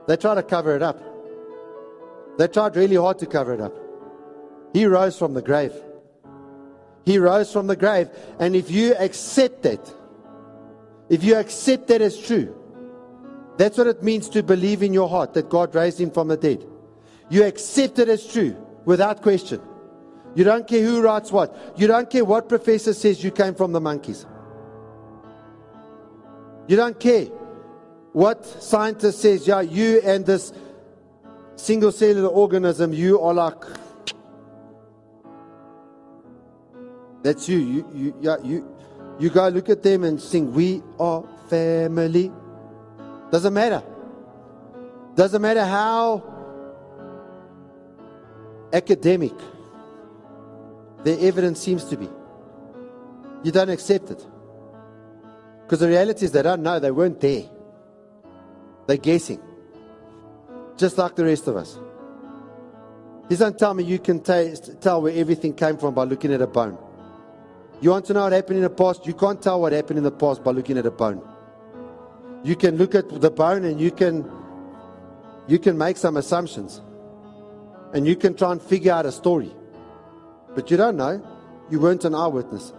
They 0.08 0.16
try 0.16 0.34
to 0.34 0.42
cover 0.42 0.74
it 0.74 0.82
up. 0.82 0.98
They 2.38 2.48
tried 2.48 2.74
really 2.74 2.96
hard 2.96 3.18
to 3.18 3.26
cover 3.26 3.52
it 3.52 3.60
up. 3.60 3.74
He 4.72 4.86
rose 4.86 5.18
from 5.18 5.34
the 5.34 5.42
grave. 5.42 5.74
He 7.04 7.18
rose 7.18 7.52
from 7.52 7.66
the 7.66 7.76
grave. 7.76 8.08
And 8.38 8.56
if 8.56 8.70
you 8.70 8.94
accept 8.94 9.62
that, 9.64 9.94
if 11.12 11.22
you 11.22 11.36
accept 11.36 11.88
that 11.88 12.00
as 12.00 12.18
true, 12.18 12.56
that's 13.58 13.76
what 13.76 13.86
it 13.86 14.02
means 14.02 14.30
to 14.30 14.42
believe 14.42 14.82
in 14.82 14.94
your 14.94 15.10
heart 15.10 15.34
that 15.34 15.50
God 15.50 15.74
raised 15.74 16.00
him 16.00 16.10
from 16.10 16.28
the 16.28 16.38
dead. 16.38 16.64
You 17.28 17.44
accept 17.44 17.98
it 17.98 18.08
as 18.08 18.26
true 18.26 18.56
without 18.86 19.20
question. 19.20 19.60
You 20.34 20.44
don't 20.44 20.66
care 20.66 20.82
who 20.82 21.02
writes 21.02 21.30
what. 21.30 21.74
You 21.76 21.86
don't 21.86 22.08
care 22.08 22.24
what 22.24 22.48
professor 22.48 22.94
says 22.94 23.22
you 23.22 23.30
came 23.30 23.54
from 23.54 23.72
the 23.72 23.80
monkeys. 23.80 24.24
You 26.66 26.76
don't 26.76 26.98
care 26.98 27.26
what 28.14 28.46
scientist 28.46 29.20
says, 29.20 29.46
yeah, 29.46 29.60
you 29.60 30.00
and 30.02 30.24
this 30.24 30.54
single 31.56 31.92
cellular 31.92 32.30
organism, 32.30 32.94
you 32.94 33.20
are 33.20 33.34
like. 33.34 33.62
That's 37.22 37.50
you. 37.50 37.58
You, 37.58 37.90
you, 37.94 38.14
yeah, 38.22 38.36
you, 38.42 38.71
you 39.18 39.30
go 39.30 39.48
look 39.48 39.68
at 39.68 39.82
them 39.82 40.04
and 40.04 40.20
sing, 40.20 40.52
We 40.52 40.82
are 40.98 41.24
family. 41.48 42.32
Doesn't 43.30 43.54
matter. 43.54 43.82
Doesn't 45.14 45.42
matter 45.42 45.64
how 45.64 46.22
academic 48.72 49.32
the 51.04 51.20
evidence 51.22 51.60
seems 51.60 51.84
to 51.84 51.96
be. 51.96 52.08
You 53.42 53.52
don't 53.52 53.70
accept 53.70 54.10
it. 54.10 54.26
Because 55.62 55.80
the 55.80 55.88
reality 55.88 56.24
is 56.24 56.32
they 56.32 56.42
don't 56.42 56.62
know, 56.62 56.78
they 56.78 56.90
weren't 56.90 57.20
there. 57.20 57.44
They're 58.86 58.96
guessing. 58.96 59.40
Just 60.76 60.98
like 60.98 61.16
the 61.16 61.24
rest 61.24 61.46
of 61.48 61.56
us. 61.56 61.78
Please 63.26 63.38
don't 63.38 63.58
tell 63.58 63.72
me 63.74 63.84
you 63.84 63.98
can 63.98 64.20
taste, 64.20 64.80
tell 64.80 65.00
where 65.02 65.12
everything 65.14 65.54
came 65.54 65.76
from 65.76 65.94
by 65.94 66.04
looking 66.04 66.32
at 66.32 66.42
a 66.42 66.46
bone. 66.46 66.76
You 67.82 67.90
want 67.90 68.04
to 68.06 68.12
know 68.14 68.22
what 68.22 68.32
happened 68.32 68.58
in 68.58 68.62
the 68.62 68.70
past? 68.70 69.08
You 69.08 69.12
can't 69.12 69.42
tell 69.42 69.60
what 69.60 69.72
happened 69.72 69.98
in 69.98 70.04
the 70.04 70.12
past 70.12 70.44
by 70.44 70.52
looking 70.52 70.78
at 70.78 70.86
a 70.86 70.90
bone. 70.92 71.20
You 72.44 72.54
can 72.54 72.76
look 72.76 72.94
at 72.94 73.08
the 73.20 73.30
bone 73.30 73.64
and 73.64 73.80
you 73.80 73.90
can 73.90 74.30
you 75.48 75.58
can 75.58 75.76
make 75.76 75.96
some 75.96 76.16
assumptions. 76.16 76.80
And 77.92 78.06
you 78.06 78.14
can 78.14 78.36
try 78.36 78.52
and 78.52 78.62
figure 78.62 78.92
out 78.92 79.04
a 79.04 79.10
story. 79.10 79.52
But 80.54 80.70
you 80.70 80.76
don't 80.76 80.96
know. 80.96 81.20
You 81.70 81.80
weren't 81.80 82.04
an 82.04 82.14
eyewitness. 82.14 82.72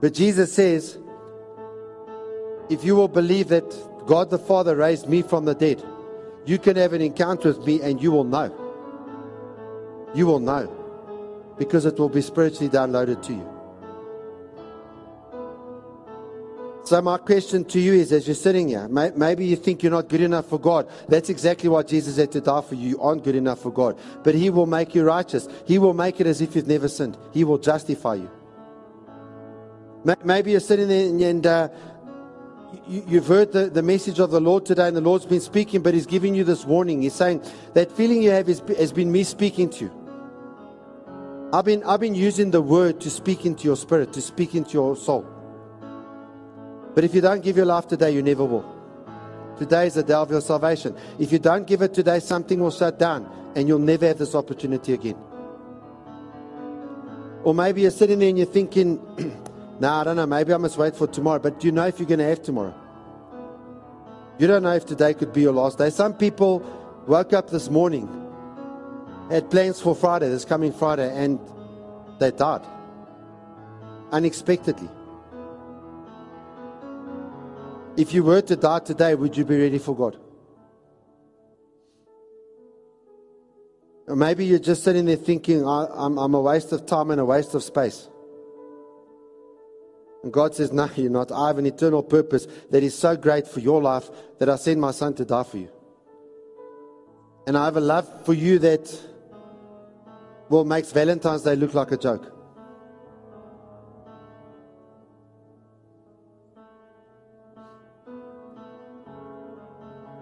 But 0.00 0.12
Jesus 0.12 0.52
says, 0.52 0.98
if 2.68 2.84
you 2.84 2.96
will 2.96 3.08
believe 3.08 3.48
that 3.48 3.64
God 4.06 4.30
the 4.30 4.38
Father 4.38 4.74
raised 4.74 5.08
me 5.08 5.22
from 5.22 5.44
the 5.44 5.54
dead, 5.54 5.84
you 6.44 6.58
can 6.58 6.74
have 6.76 6.92
an 6.92 7.00
encounter 7.00 7.52
with 7.52 7.64
me 7.64 7.80
and 7.80 8.02
you 8.02 8.10
will 8.10 8.24
know. 8.24 8.52
You 10.14 10.26
will 10.26 10.40
know. 10.40 10.85
Because 11.58 11.86
it 11.86 11.98
will 11.98 12.08
be 12.08 12.20
spiritually 12.20 12.68
downloaded 12.68 13.22
to 13.26 13.32
you. 13.32 13.56
So, 16.86 17.02
my 17.02 17.18
question 17.18 17.64
to 17.64 17.80
you 17.80 17.94
is 17.94 18.12
as 18.12 18.28
you're 18.28 18.36
sitting 18.36 18.68
here, 18.68 18.86
maybe 18.86 19.44
you 19.44 19.56
think 19.56 19.82
you're 19.82 19.90
not 19.90 20.08
good 20.08 20.20
enough 20.20 20.46
for 20.46 20.60
God. 20.60 20.88
That's 21.08 21.30
exactly 21.30 21.68
why 21.68 21.82
Jesus 21.82 22.16
had 22.16 22.30
to 22.30 22.40
die 22.40 22.60
for 22.60 22.76
you. 22.76 22.90
You 22.90 23.02
aren't 23.02 23.24
good 23.24 23.34
enough 23.34 23.58
for 23.58 23.72
God. 23.72 23.98
But 24.22 24.36
He 24.36 24.50
will 24.50 24.66
make 24.66 24.94
you 24.94 25.02
righteous. 25.02 25.48
He 25.64 25.78
will 25.78 25.94
make 25.94 26.20
it 26.20 26.28
as 26.28 26.40
if 26.40 26.54
you've 26.54 26.68
never 26.68 26.86
sinned. 26.86 27.18
He 27.32 27.42
will 27.42 27.58
justify 27.58 28.14
you. 28.14 28.30
Maybe 30.22 30.52
you're 30.52 30.60
sitting 30.60 30.86
there 30.86 31.30
and 31.30 31.44
uh, 31.44 31.68
you've 32.86 33.26
heard 33.26 33.50
the, 33.50 33.68
the 33.68 33.82
message 33.82 34.20
of 34.20 34.30
the 34.30 34.40
Lord 34.40 34.64
today, 34.64 34.86
and 34.86 34.96
the 34.96 35.00
Lord's 35.00 35.26
been 35.26 35.40
speaking, 35.40 35.82
but 35.82 35.92
He's 35.92 36.06
giving 36.06 36.36
you 36.36 36.44
this 36.44 36.64
warning. 36.64 37.02
He's 37.02 37.14
saying, 37.14 37.42
That 37.74 37.90
feeling 37.90 38.22
you 38.22 38.30
have 38.30 38.48
is, 38.48 38.62
has 38.78 38.92
been 38.92 39.10
me 39.10 39.24
speaking 39.24 39.70
to 39.70 39.86
you. 39.86 39.95
I've 41.56 41.64
been, 41.64 41.82
I've 41.84 42.00
been 42.00 42.14
using 42.14 42.50
the 42.50 42.60
word 42.60 43.00
to 43.00 43.08
speak 43.08 43.46
into 43.46 43.64
your 43.64 43.76
spirit, 43.76 44.12
to 44.12 44.20
speak 44.20 44.54
into 44.54 44.72
your 44.72 44.94
soul. 44.94 45.24
But 46.94 47.02
if 47.02 47.14
you 47.14 47.22
don't 47.22 47.42
give 47.42 47.56
your 47.56 47.64
life 47.64 47.88
today, 47.88 48.10
you 48.10 48.20
never 48.20 48.44
will. 48.44 49.56
Today 49.56 49.86
is 49.86 49.94
the 49.94 50.02
day 50.02 50.12
of 50.12 50.30
your 50.30 50.42
salvation. 50.42 50.94
If 51.18 51.32
you 51.32 51.38
don't 51.38 51.66
give 51.66 51.80
it 51.80 51.94
today, 51.94 52.20
something 52.20 52.60
will 52.60 52.70
shut 52.70 52.98
down 52.98 53.26
and 53.56 53.66
you'll 53.66 53.78
never 53.78 54.06
have 54.06 54.18
this 54.18 54.34
opportunity 54.34 54.92
again. 54.92 55.16
Or 57.42 57.54
maybe 57.54 57.80
you're 57.80 57.90
sitting 57.90 58.18
there 58.18 58.28
and 58.28 58.36
you're 58.36 58.46
thinking, 58.46 59.00
nah, 59.80 60.02
I 60.02 60.04
don't 60.04 60.16
know, 60.16 60.26
maybe 60.26 60.52
I 60.52 60.58
must 60.58 60.76
wait 60.76 60.94
for 60.94 61.06
tomorrow. 61.06 61.38
But 61.38 61.60
do 61.60 61.68
you 61.68 61.72
know 61.72 61.86
if 61.86 61.98
you're 61.98 62.06
going 62.06 62.18
to 62.18 62.26
have 62.26 62.42
tomorrow? 62.42 62.74
You 64.38 64.46
don't 64.46 64.62
know 64.62 64.74
if 64.74 64.84
today 64.84 65.14
could 65.14 65.32
be 65.32 65.40
your 65.40 65.54
last 65.54 65.78
day. 65.78 65.88
Some 65.88 66.12
people 66.12 66.58
woke 67.06 67.32
up 67.32 67.48
this 67.48 67.70
morning, 67.70 68.25
had 69.30 69.50
plans 69.50 69.80
for 69.80 69.94
Friday, 69.94 70.28
this 70.28 70.44
coming 70.44 70.72
Friday, 70.72 71.10
and 71.14 71.40
they 72.18 72.30
died 72.30 72.66
unexpectedly. 74.12 74.88
If 77.96 78.12
you 78.12 78.22
were 78.22 78.42
to 78.42 78.56
die 78.56 78.80
today, 78.80 79.14
would 79.14 79.36
you 79.36 79.44
be 79.44 79.58
ready 79.58 79.78
for 79.78 79.96
God? 79.96 80.18
Or 84.06 84.14
maybe 84.14 84.44
you're 84.44 84.58
just 84.58 84.84
sitting 84.84 85.06
there 85.06 85.16
thinking, 85.16 85.66
I'm, 85.66 86.18
I'm 86.18 86.34
a 86.34 86.40
waste 86.40 86.72
of 86.72 86.86
time 86.86 87.10
and 87.10 87.20
a 87.20 87.24
waste 87.24 87.54
of 87.54 87.64
space. 87.64 88.08
And 90.22 90.32
God 90.32 90.54
says, 90.54 90.72
No, 90.72 90.88
you're 90.94 91.10
not. 91.10 91.32
I 91.32 91.48
have 91.48 91.58
an 91.58 91.66
eternal 91.66 92.02
purpose 92.02 92.46
that 92.70 92.82
is 92.82 92.96
so 92.96 93.16
great 93.16 93.48
for 93.48 93.60
your 93.60 93.82
life 93.82 94.08
that 94.38 94.48
I 94.48 94.56
send 94.56 94.80
my 94.80 94.92
son 94.92 95.14
to 95.14 95.24
die 95.24 95.42
for 95.42 95.56
you. 95.56 95.70
And 97.46 97.56
I 97.56 97.64
have 97.64 97.76
a 97.76 97.80
love 97.80 98.26
for 98.26 98.34
you 98.34 98.58
that, 98.60 99.00
well, 100.48 100.64
makes 100.64 100.92
Valentine's 100.92 101.42
Day 101.42 101.56
look 101.56 101.74
like 101.74 101.90
a 101.92 101.96
joke. 101.96 102.32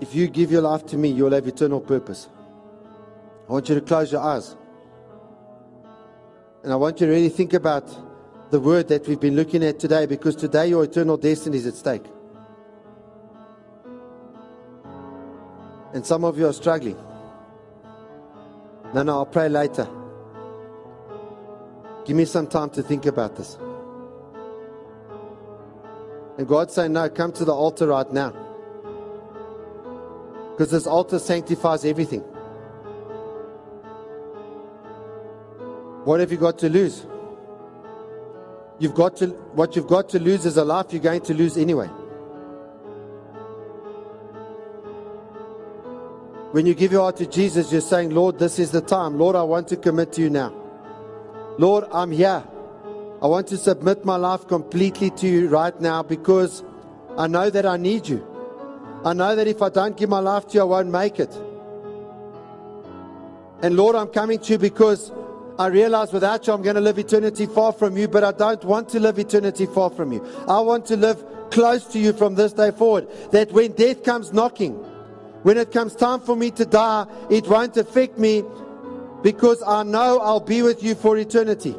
If 0.01 0.15
you 0.15 0.29
give 0.29 0.51
your 0.51 0.63
life 0.63 0.87
to 0.87 0.97
me, 0.97 1.09
you'll 1.09 1.33
have 1.33 1.47
eternal 1.47 1.81
purpose. 1.81 2.29
I 3.49 3.53
want 3.53 3.69
you 3.69 3.75
to 3.75 3.81
close 3.81 4.13
your 4.13 4.23
eyes. 4.23 4.57
And 6.63 6.73
I 6.73 6.77
want 6.77 7.01
you 7.01 7.07
to 7.07 7.13
really 7.13 7.29
think 7.29 7.53
about 7.53 7.87
the 8.51 8.61
word 8.61 8.89
that 8.89 9.07
we've 9.07 9.21
been 9.21 9.37
looking 9.37 9.63
at 9.65 9.79
today 9.79 10.07
because 10.07 10.37
today 10.37 10.69
your 10.69 10.85
eternal 10.85 11.17
destiny 11.17 11.59
is 11.59 11.67
at 11.67 11.75
stake. 11.75 12.05
And 15.93 16.05
some 16.05 16.25
of 16.25 16.39
you 16.39 16.49
are 16.49 16.53
struggling. 16.53 16.97
No, 18.95 19.03
no, 19.03 19.13
I'll 19.19 19.27
pray 19.27 19.49
later. 19.49 19.89
Give 22.05 22.17
me 22.17 22.25
some 22.25 22.47
time 22.47 22.71
to 22.71 22.83
think 22.83 23.07
about 23.07 23.37
this. 23.37 23.57
And 26.37 26.47
God's 26.47 26.75
saying, 26.75 26.93
No, 26.93 27.09
come 27.09 27.33
to 27.33 27.45
the 27.45 27.55
altar 27.55 27.87
right 27.87 28.11
now. 28.13 28.33
Because 30.51 30.71
this 30.71 30.87
altar 30.87 31.19
sanctifies 31.19 31.85
everything. 31.85 32.21
What 36.05 36.21
have 36.21 36.31
you 36.31 36.39
got 36.39 36.59
to 36.59 36.69
lose? 36.69 37.07
You've 38.79 38.95
got 38.95 39.17
to, 39.19 39.29
what 39.55 39.75
you've 39.75 39.87
got 39.87 40.09
to 40.11 40.21
lose 40.21 40.45
is 40.45 40.57
a 40.57 40.65
life 40.65 40.87
you're 40.91 41.01
going 41.01 41.23
to 41.23 41.35
lose 41.35 41.57
anyway. 41.57 41.89
When 46.53 46.67
you 46.67 46.75
give 46.75 46.93
your 46.93 47.03
heart 47.03 47.17
to 47.17 47.27
Jesus, 47.27 47.73
you're 47.73 47.81
saying, 47.81 48.11
Lord, 48.11 48.39
this 48.39 48.59
is 48.59 48.71
the 48.71 48.81
time. 48.81 49.19
Lord, 49.19 49.35
I 49.35 49.43
want 49.43 49.67
to 49.69 49.77
commit 49.77 50.13
to 50.13 50.21
you 50.21 50.31
now. 50.31 50.64
Lord, 51.57 51.85
I'm 51.93 52.11
here. 52.11 52.43
I 53.23 53.27
want 53.27 53.47
to 53.49 53.57
submit 53.57 54.05
my 54.05 54.17
life 54.17 54.49
completely 54.49 55.11
to 55.11 55.27
you 55.27 55.49
right 55.49 55.79
now 55.81 56.03
because 56.03 56.65
I 57.17 57.29
know 57.29 57.49
that 57.49 57.65
I 57.65 57.77
need 57.77 58.09
you. 58.09 58.27
I 59.05 59.13
know 59.13 59.37
that 59.37 59.47
if 59.47 59.63
I 59.63 59.69
don't 59.69 59.97
give 59.97 60.09
my 60.11 60.19
life 60.19 60.49
to 60.49 60.55
you, 60.55 60.61
I 60.63 60.65
won't 60.65 60.89
make 60.89 61.21
it. 61.21 61.33
And 63.63 63.77
Lord, 63.77 63.95
I'm 63.95 64.09
coming 64.09 64.41
to 64.41 64.53
you 64.53 64.59
because 64.59 65.13
I 65.59 65.69
realize 65.69 66.13
without 66.13 66.47
you, 66.47 66.53
I'm 66.53 66.63
going 66.63 66.75
to 66.75 66.81
live 66.81 66.99
eternity 66.99 67.47
far 67.47 67.73
from 67.73 67.97
you, 67.97 68.09
but 68.09 68.25
I 68.25 68.33
don't 68.33 68.65
want 68.65 68.89
to 68.91 69.01
live 69.01 69.19
eternity 69.19 69.67
far 69.67 69.91
from 69.91 70.13
you. 70.13 70.27
I 70.49 70.61
want 70.61 70.87
to 70.87 70.97
live 70.97 71.25
close 71.51 71.85
to 71.87 72.01
you 72.01 72.13
from 72.13 72.35
this 72.35 72.53
day 72.53 72.73
forward. 72.73 73.07
That 73.31 73.53
when 73.53 73.73
death 73.73 74.03
comes 74.03 74.33
knocking, 74.33 74.73
when 75.45 75.57
it 75.57 75.71
comes 75.71 75.95
time 75.95 76.21
for 76.21 76.35
me 76.35 76.51
to 76.53 76.65
die, 76.65 77.07
it 77.31 77.47
won't 77.47 77.77
affect 77.77 78.19
me 78.19 78.43
because 79.25 79.63
I 79.67 79.83
know 79.85 80.21
I'll 80.21 80.39
be 80.39 80.61
with 80.61 80.83
you 80.83 80.95
for 80.95 81.17
eternity. 81.17 81.75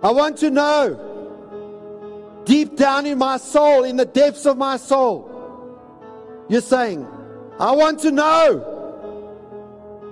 I 0.00 0.12
want 0.12 0.38
to 0.38 0.50
know 0.50 2.42
deep 2.44 2.76
down 2.76 3.06
in 3.06 3.18
my 3.18 3.38
soul, 3.38 3.82
in 3.82 3.96
the 3.96 4.04
depths 4.04 4.46
of 4.46 4.56
my 4.56 4.76
soul, 4.76 5.28
you're 6.48 6.60
saying, 6.60 7.04
I 7.58 7.72
want 7.72 7.98
to 8.00 8.12
know 8.12 8.68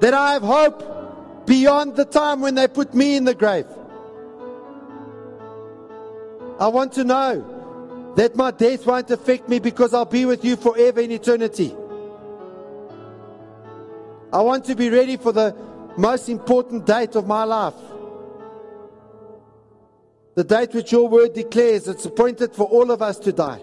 that 0.01 0.15
I 0.15 0.33
have 0.33 0.43
hope 0.43 1.47
beyond 1.47 1.95
the 1.95 2.05
time 2.05 2.41
when 2.41 2.57
they 2.57 2.67
put 2.67 2.93
me 2.93 3.15
in 3.15 3.25
the 3.25 3.35
grave. 3.35 3.67
I 6.59 6.67
want 6.67 6.93
to 6.95 7.05
know 7.05 8.13
that 8.17 8.35
my 8.35 8.51
death 8.51 8.85
won't 8.85 9.09
affect 9.13 9.49
me 9.49 9.61
because 9.61 9.95
I'll 9.95 10.05
be 10.05 10.25
with 10.25 10.45
you 10.45 10.57
forever 10.57 11.01
in 11.01 11.13
eternity. 11.13 11.77
I 14.33 14.41
want 14.43 14.65
to 14.67 14.75
be 14.75 14.91
ready 14.91 15.17
for 15.17 15.33
the 15.33 15.57
most 15.97 16.29
important 16.29 16.87
date 16.87 17.17
of 17.17 17.27
my 17.27 17.45
life. 17.45 17.75
The 20.37 20.45
date 20.45 20.73
which 20.73 20.93
your 20.93 21.09
word 21.09 21.35
declares 21.35 21.89
it's 21.89 22.07
appointed 22.07 22.55
for 22.55 22.65
all 22.65 22.91
of 22.91 23.03
us 23.03 23.19
to 23.21 23.33
die 23.33 23.61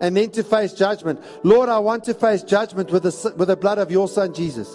and 0.00 0.16
then 0.16 0.30
to 0.32 0.42
face 0.42 0.72
judgment. 0.72 1.22
Lord, 1.44 1.68
I 1.68 1.78
want 1.78 2.04
to 2.04 2.14
face 2.14 2.42
judgment 2.42 2.90
with 2.90 3.04
the, 3.04 3.34
with 3.36 3.48
the 3.48 3.56
blood 3.56 3.78
of 3.78 3.90
your 3.90 4.08
son 4.08 4.34
Jesus. 4.34 4.68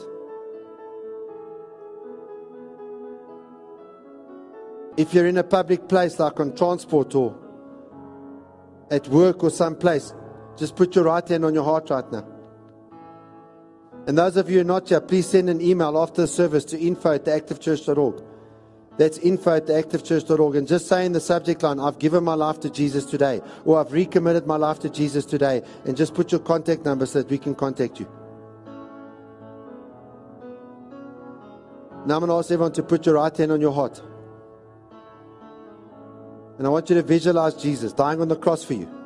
If 4.97 5.13
you're 5.13 5.27
in 5.27 5.37
a 5.37 5.43
public 5.43 5.87
place 5.87 6.19
like 6.19 6.39
on 6.39 6.55
transport 6.55 7.13
or 7.15 7.37
at 8.89 9.07
work 9.09 9.43
or 9.43 9.49
someplace, 9.49 10.13
just 10.57 10.75
put 10.75 10.95
your 10.95 11.05
right 11.05 11.27
hand 11.27 11.45
on 11.45 11.53
your 11.53 11.63
heart 11.63 11.89
right 11.89 12.09
now. 12.11 12.38
And 14.07 14.17
those 14.17 14.37
of 14.37 14.49
you 14.49 14.55
who 14.55 14.61
are 14.61 14.65
not 14.65 14.89
here, 14.89 15.01
please 15.01 15.27
send 15.27 15.49
an 15.49 15.61
email 15.61 15.97
after 15.97 16.21
the 16.21 16.27
service 16.27 16.65
to 16.65 16.79
info 16.79 17.13
at 17.13 17.25
theactivechurch.org. 17.25 18.23
That's 18.97 19.17
info 19.19 19.55
at 19.55 19.67
theactivechurch.org. 19.67 20.55
And 20.55 20.67
just 20.67 20.87
say 20.87 21.05
in 21.05 21.13
the 21.13 21.19
subject 21.19 21.63
line, 21.63 21.79
I've 21.79 21.99
given 21.99 22.23
my 22.23 22.33
life 22.33 22.59
to 22.61 22.69
Jesus 22.69 23.05
today, 23.05 23.41
or 23.65 23.79
I've 23.79 23.93
recommitted 23.93 24.45
my 24.45 24.57
life 24.57 24.79
to 24.79 24.89
Jesus 24.89 25.25
today. 25.25 25.61
And 25.85 25.95
just 25.95 26.13
put 26.13 26.31
your 26.31 26.41
contact 26.41 26.83
number 26.83 27.05
so 27.05 27.21
that 27.21 27.29
we 27.29 27.37
can 27.37 27.55
contact 27.55 27.99
you. 27.99 28.07
Now 32.05 32.15
I'm 32.15 32.21
going 32.21 32.29
to 32.29 32.35
ask 32.35 32.51
everyone 32.51 32.73
to 32.73 32.83
put 32.83 33.05
your 33.05 33.15
right 33.15 33.35
hand 33.35 33.51
on 33.51 33.61
your 33.61 33.73
heart. 33.73 34.01
And 36.57 36.67
I 36.67 36.69
want 36.69 36.89
you 36.89 36.95
to 36.95 37.03
visualize 37.03 37.53
Jesus 37.53 37.93
dying 37.93 38.19
on 38.19 38.27
the 38.27 38.35
cross 38.35 38.63
for 38.63 38.73
you. 38.73 38.98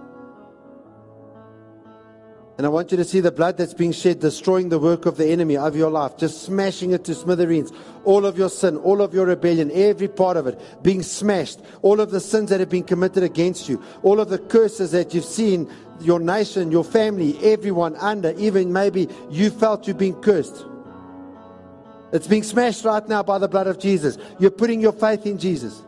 And 2.56 2.68
I 2.68 2.70
want 2.70 2.92
you 2.92 2.98
to 2.98 3.04
see 3.04 3.20
the 3.20 3.32
blood 3.32 3.58
that's 3.58 3.74
being 3.74 3.92
shed, 3.92 4.20
destroying 4.20 4.70
the 4.70 4.78
work 4.78 5.08
of 5.08 5.18
the 5.18 5.28
enemy 5.28 5.58
of 5.58 5.76
your 5.76 5.90
life, 5.90 6.18
just 6.18 6.44
smashing 6.44 6.92
it 6.92 7.04
to 7.06 7.16
smithereens. 7.16 7.72
All 8.04 8.28
of 8.28 8.38
your 8.38 8.50
sin, 8.50 8.78
all 8.78 9.02
of 9.02 9.12
your 9.12 9.26
rebellion, 9.26 9.72
every 9.74 10.08
part 10.08 10.38
of 10.38 10.46
it 10.46 10.62
being 10.84 11.02
smashed. 11.02 11.60
All 11.82 12.00
of 12.00 12.12
the 12.12 12.20
sins 12.20 12.52
that 12.52 12.60
have 12.60 12.70
been 12.70 12.84
committed 12.84 13.24
against 13.24 13.68
you, 13.68 13.82
all 14.04 14.20
of 14.20 14.30
the 14.30 14.38
curses 14.38 14.92
that 14.92 15.16
you've 15.16 15.26
seen 15.26 15.68
your 16.00 16.20
nation, 16.20 16.72
your 16.72 16.84
family, 16.84 17.40
everyone 17.42 17.96
under, 17.96 18.34
even 18.38 18.72
maybe 18.72 19.10
you 19.32 19.50
felt 19.50 19.88
you've 19.88 19.98
been 19.98 20.22
cursed. 20.22 20.64
It's 22.12 22.28
being 22.28 22.44
smashed 22.44 22.86
right 22.86 23.08
now 23.08 23.24
by 23.24 23.40
the 23.40 23.48
blood 23.48 23.66
of 23.66 23.80
Jesus. 23.80 24.20
You're 24.38 24.52
putting 24.52 24.80
your 24.80 24.92
faith 24.92 25.26
in 25.26 25.40
Jesus. 25.40 25.82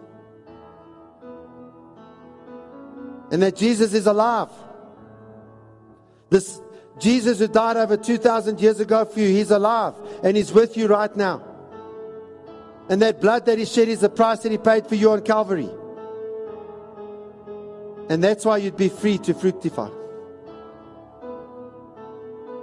And 3.31 3.43
that 3.43 3.55
Jesus 3.55 3.93
is 3.93 4.07
alive. 4.07 4.49
This 6.35 6.59
Jesus 6.99 7.39
who 7.39 7.47
died 7.47 7.77
over 7.77 7.95
2,000 7.95 8.59
years 8.59 8.81
ago 8.81 9.05
for 9.05 9.21
you, 9.21 9.29
he's 9.29 9.51
alive 9.51 9.93
and 10.21 10.35
he's 10.35 10.51
with 10.51 10.75
you 10.75 10.87
right 10.87 11.15
now. 11.15 11.41
And 12.89 13.01
that 13.01 13.21
blood 13.21 13.45
that 13.45 13.57
he 13.57 13.63
shed 13.63 13.87
is 13.87 14.01
the 14.01 14.09
price 14.09 14.39
that 14.39 14.51
he 14.51 14.57
paid 14.57 14.85
for 14.85 14.95
you 14.95 15.11
on 15.11 15.21
Calvary. 15.21 15.69
And 18.09 18.21
that's 18.21 18.43
why 18.43 18.57
you'd 18.57 18.75
be 18.75 18.89
free 18.89 19.17
to 19.19 19.33
fructify. 19.33 19.87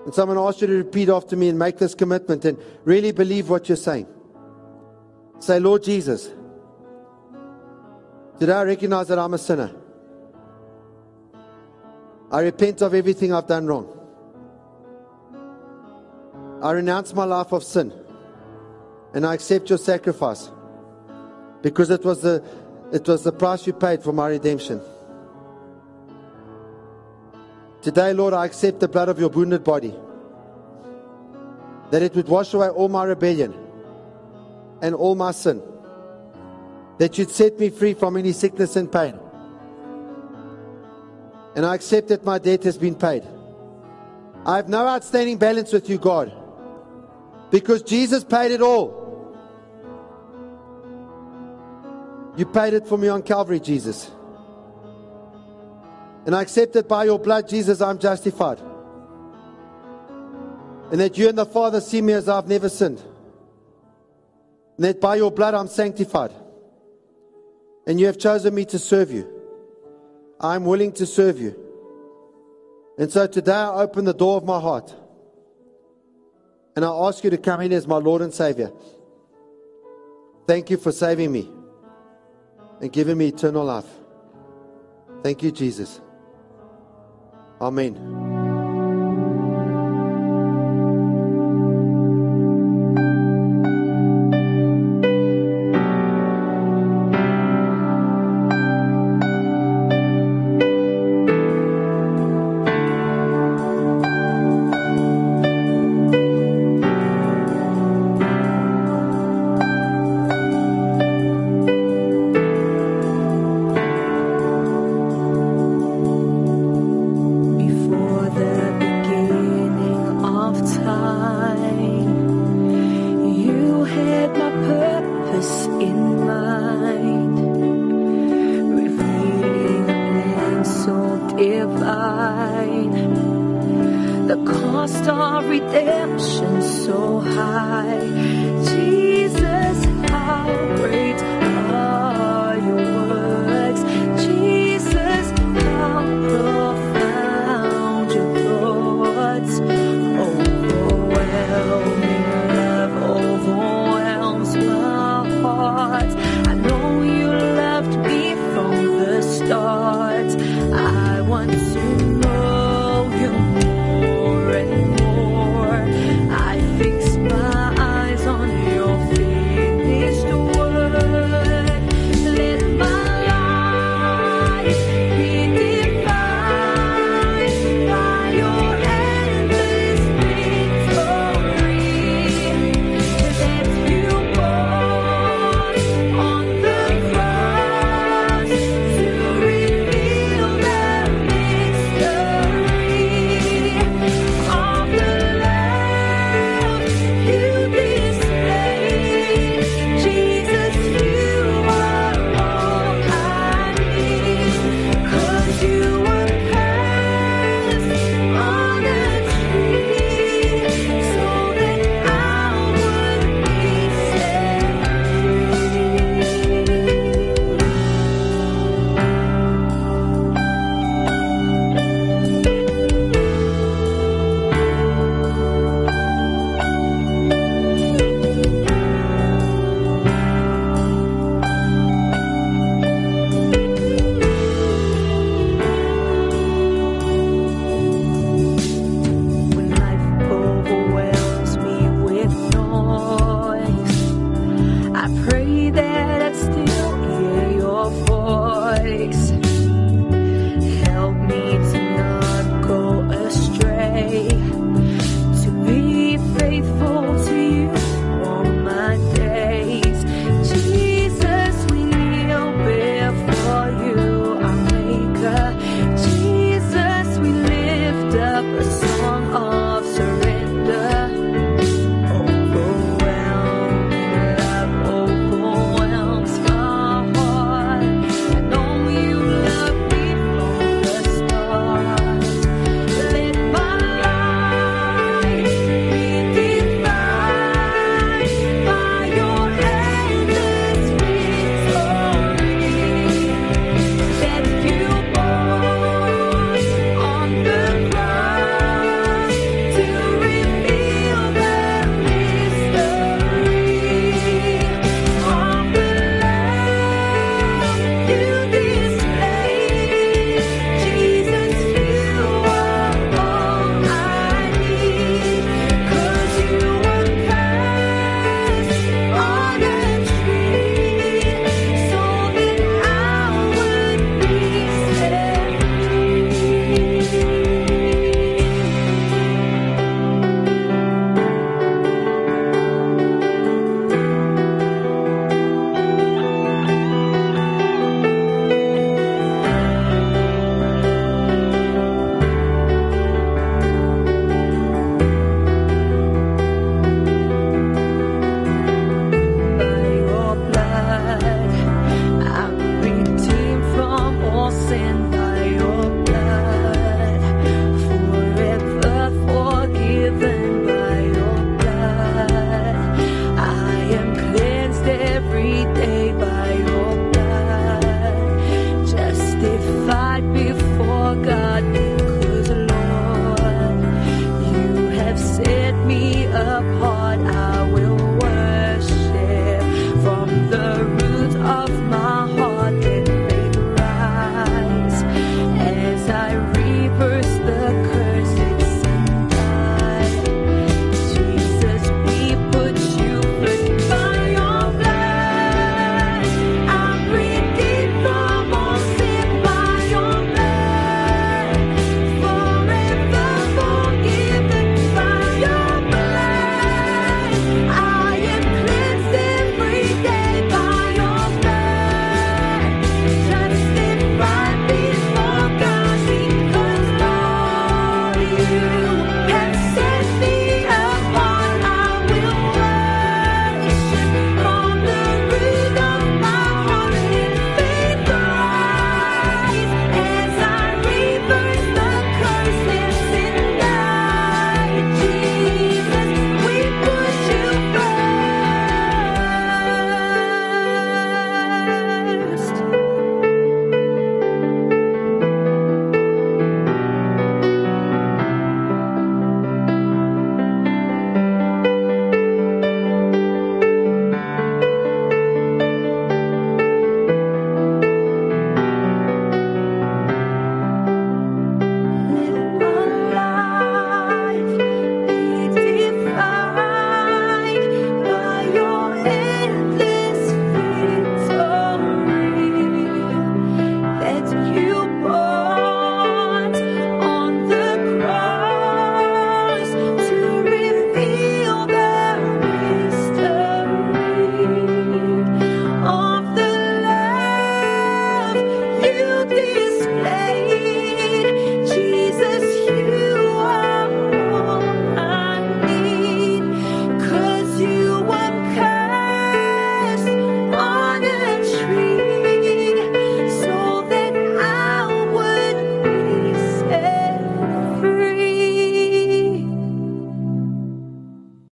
And 0.04 0.12
someone 0.12 0.36
asked 0.36 0.60
you 0.60 0.66
to 0.66 0.74
repeat 0.74 1.08
after 1.08 1.34
me 1.34 1.48
and 1.48 1.58
make 1.58 1.78
this 1.78 1.94
commitment 1.94 2.44
and 2.44 2.58
really 2.84 3.12
believe 3.12 3.48
what 3.48 3.70
you're 3.70 3.76
saying. 3.76 4.06
Say, 5.38 5.60
Lord 5.60 5.82
Jesus, 5.82 6.28
today 8.38 8.52
I 8.52 8.64
recognize 8.64 9.08
that 9.08 9.18
I'm 9.18 9.32
a 9.32 9.38
sinner. 9.38 9.81
I 12.32 12.40
repent 12.40 12.80
of 12.80 12.94
everything 12.94 13.32
I've 13.32 13.46
done 13.46 13.66
wrong. 13.66 13.86
I 16.62 16.70
renounce 16.72 17.12
my 17.12 17.24
life 17.24 17.52
of 17.52 17.62
sin 17.62 17.92
and 19.12 19.26
I 19.26 19.34
accept 19.34 19.68
your 19.68 19.78
sacrifice 19.78 20.50
because 21.60 21.90
it 21.90 22.04
was 22.04 22.22
the, 22.22 22.42
it 22.90 23.06
was 23.06 23.22
the 23.22 23.32
price 23.32 23.66
you 23.66 23.74
paid 23.74 24.02
for 24.02 24.12
my 24.12 24.28
redemption. 24.28 24.80
Today, 27.82 28.14
Lord, 28.14 28.32
I 28.32 28.46
accept 28.46 28.80
the 28.80 28.88
blood 28.88 29.08
of 29.08 29.18
your 29.18 29.28
wounded 29.28 29.64
body, 29.64 29.94
that 31.90 32.00
it 32.00 32.14
would 32.14 32.28
wash 32.28 32.54
away 32.54 32.68
all 32.68 32.88
my 32.88 33.04
rebellion 33.04 33.54
and 34.80 34.94
all 34.94 35.16
my 35.16 35.32
sin, 35.32 35.60
that 36.98 37.18
you'd 37.18 37.30
set 37.30 37.58
me 37.58 37.70
free 37.70 37.92
from 37.92 38.16
any 38.16 38.32
sickness 38.32 38.76
and 38.76 38.90
pain. 38.90 39.18
And 41.55 41.66
I 41.66 41.74
accept 41.74 42.09
that 42.09 42.24
my 42.24 42.38
debt 42.38 42.64
has 42.64 42.78
been 42.78 42.94
paid. 42.94 43.24
I 44.44 44.57
have 44.57 44.68
no 44.68 44.86
outstanding 44.86 45.38
balance 45.38 45.72
with 45.72 45.88
you, 45.88 45.98
God, 45.98 46.32
because 47.50 47.82
Jesus 47.82 48.24
paid 48.24 48.50
it 48.50 48.61
all. 48.61 49.00
You 52.36 52.46
paid 52.46 52.72
it 52.74 52.86
for 52.86 52.96
me 52.96 53.09
on 53.09 53.22
Calvary, 53.22 53.61
Jesus. 53.61 54.11
And 56.24 56.34
I 56.34 56.42
accept 56.42 56.72
that 56.72 56.88
by 56.88 57.05
your 57.05 57.18
blood, 57.18 57.48
Jesus, 57.48 57.80
I'm 57.80 57.98
justified. 57.98 58.61
And 60.90 61.00
that 61.00 61.18
you 61.18 61.28
and 61.28 61.36
the 61.36 61.46
Father 61.46 61.80
see 61.80 62.00
me 62.00 62.14
as 62.14 62.28
I've 62.28 62.48
never 62.48 62.68
sinned. 62.68 63.03
And 64.76 64.84
that 64.84 65.00
by 65.00 65.16
your 65.16 65.30
blood, 65.30 65.55
I'm 65.55 65.68
sanctified. 65.68 66.32
And 67.86 68.00
you 68.00 68.07
have 68.07 68.18
chosen 68.18 68.55
me 68.55 68.64
to 68.66 68.78
serve 68.78 69.11
you. 69.11 69.41
I'm 70.43 70.64
willing 70.64 70.93
to 70.93 71.07
serve 71.07 71.38
you. 71.38 71.59
And 72.99 73.11
so 73.11 73.26
today 73.26 73.53
I 73.53 73.82
open 73.82 74.05
the 74.05 74.14
door 74.14 74.36
of 74.36 74.45
my 74.45 74.61
heart. 74.61 74.95
And 76.74 76.84
I 76.84 76.88
ask 76.88 77.22
you 77.22 77.30
to 77.30 77.38
come 77.38 77.61
in 77.61 77.72
as 77.72 77.86
my 77.86 77.97
Lord 77.97 78.22
and 78.22 78.32
Savior. 78.32 78.72
Thank 80.47 80.70
you 80.70 80.76
for 80.76 80.90
saving 80.90 81.30
me 81.30 81.51
and 82.80 82.93
giving 82.93 83.18
me 83.18 83.28
eternal 83.28 83.64
life. 83.64 83.86
Thank 85.22 85.43
you, 85.43 85.53
Jesus. 85.53 86.01
Amen. 87.61 88.31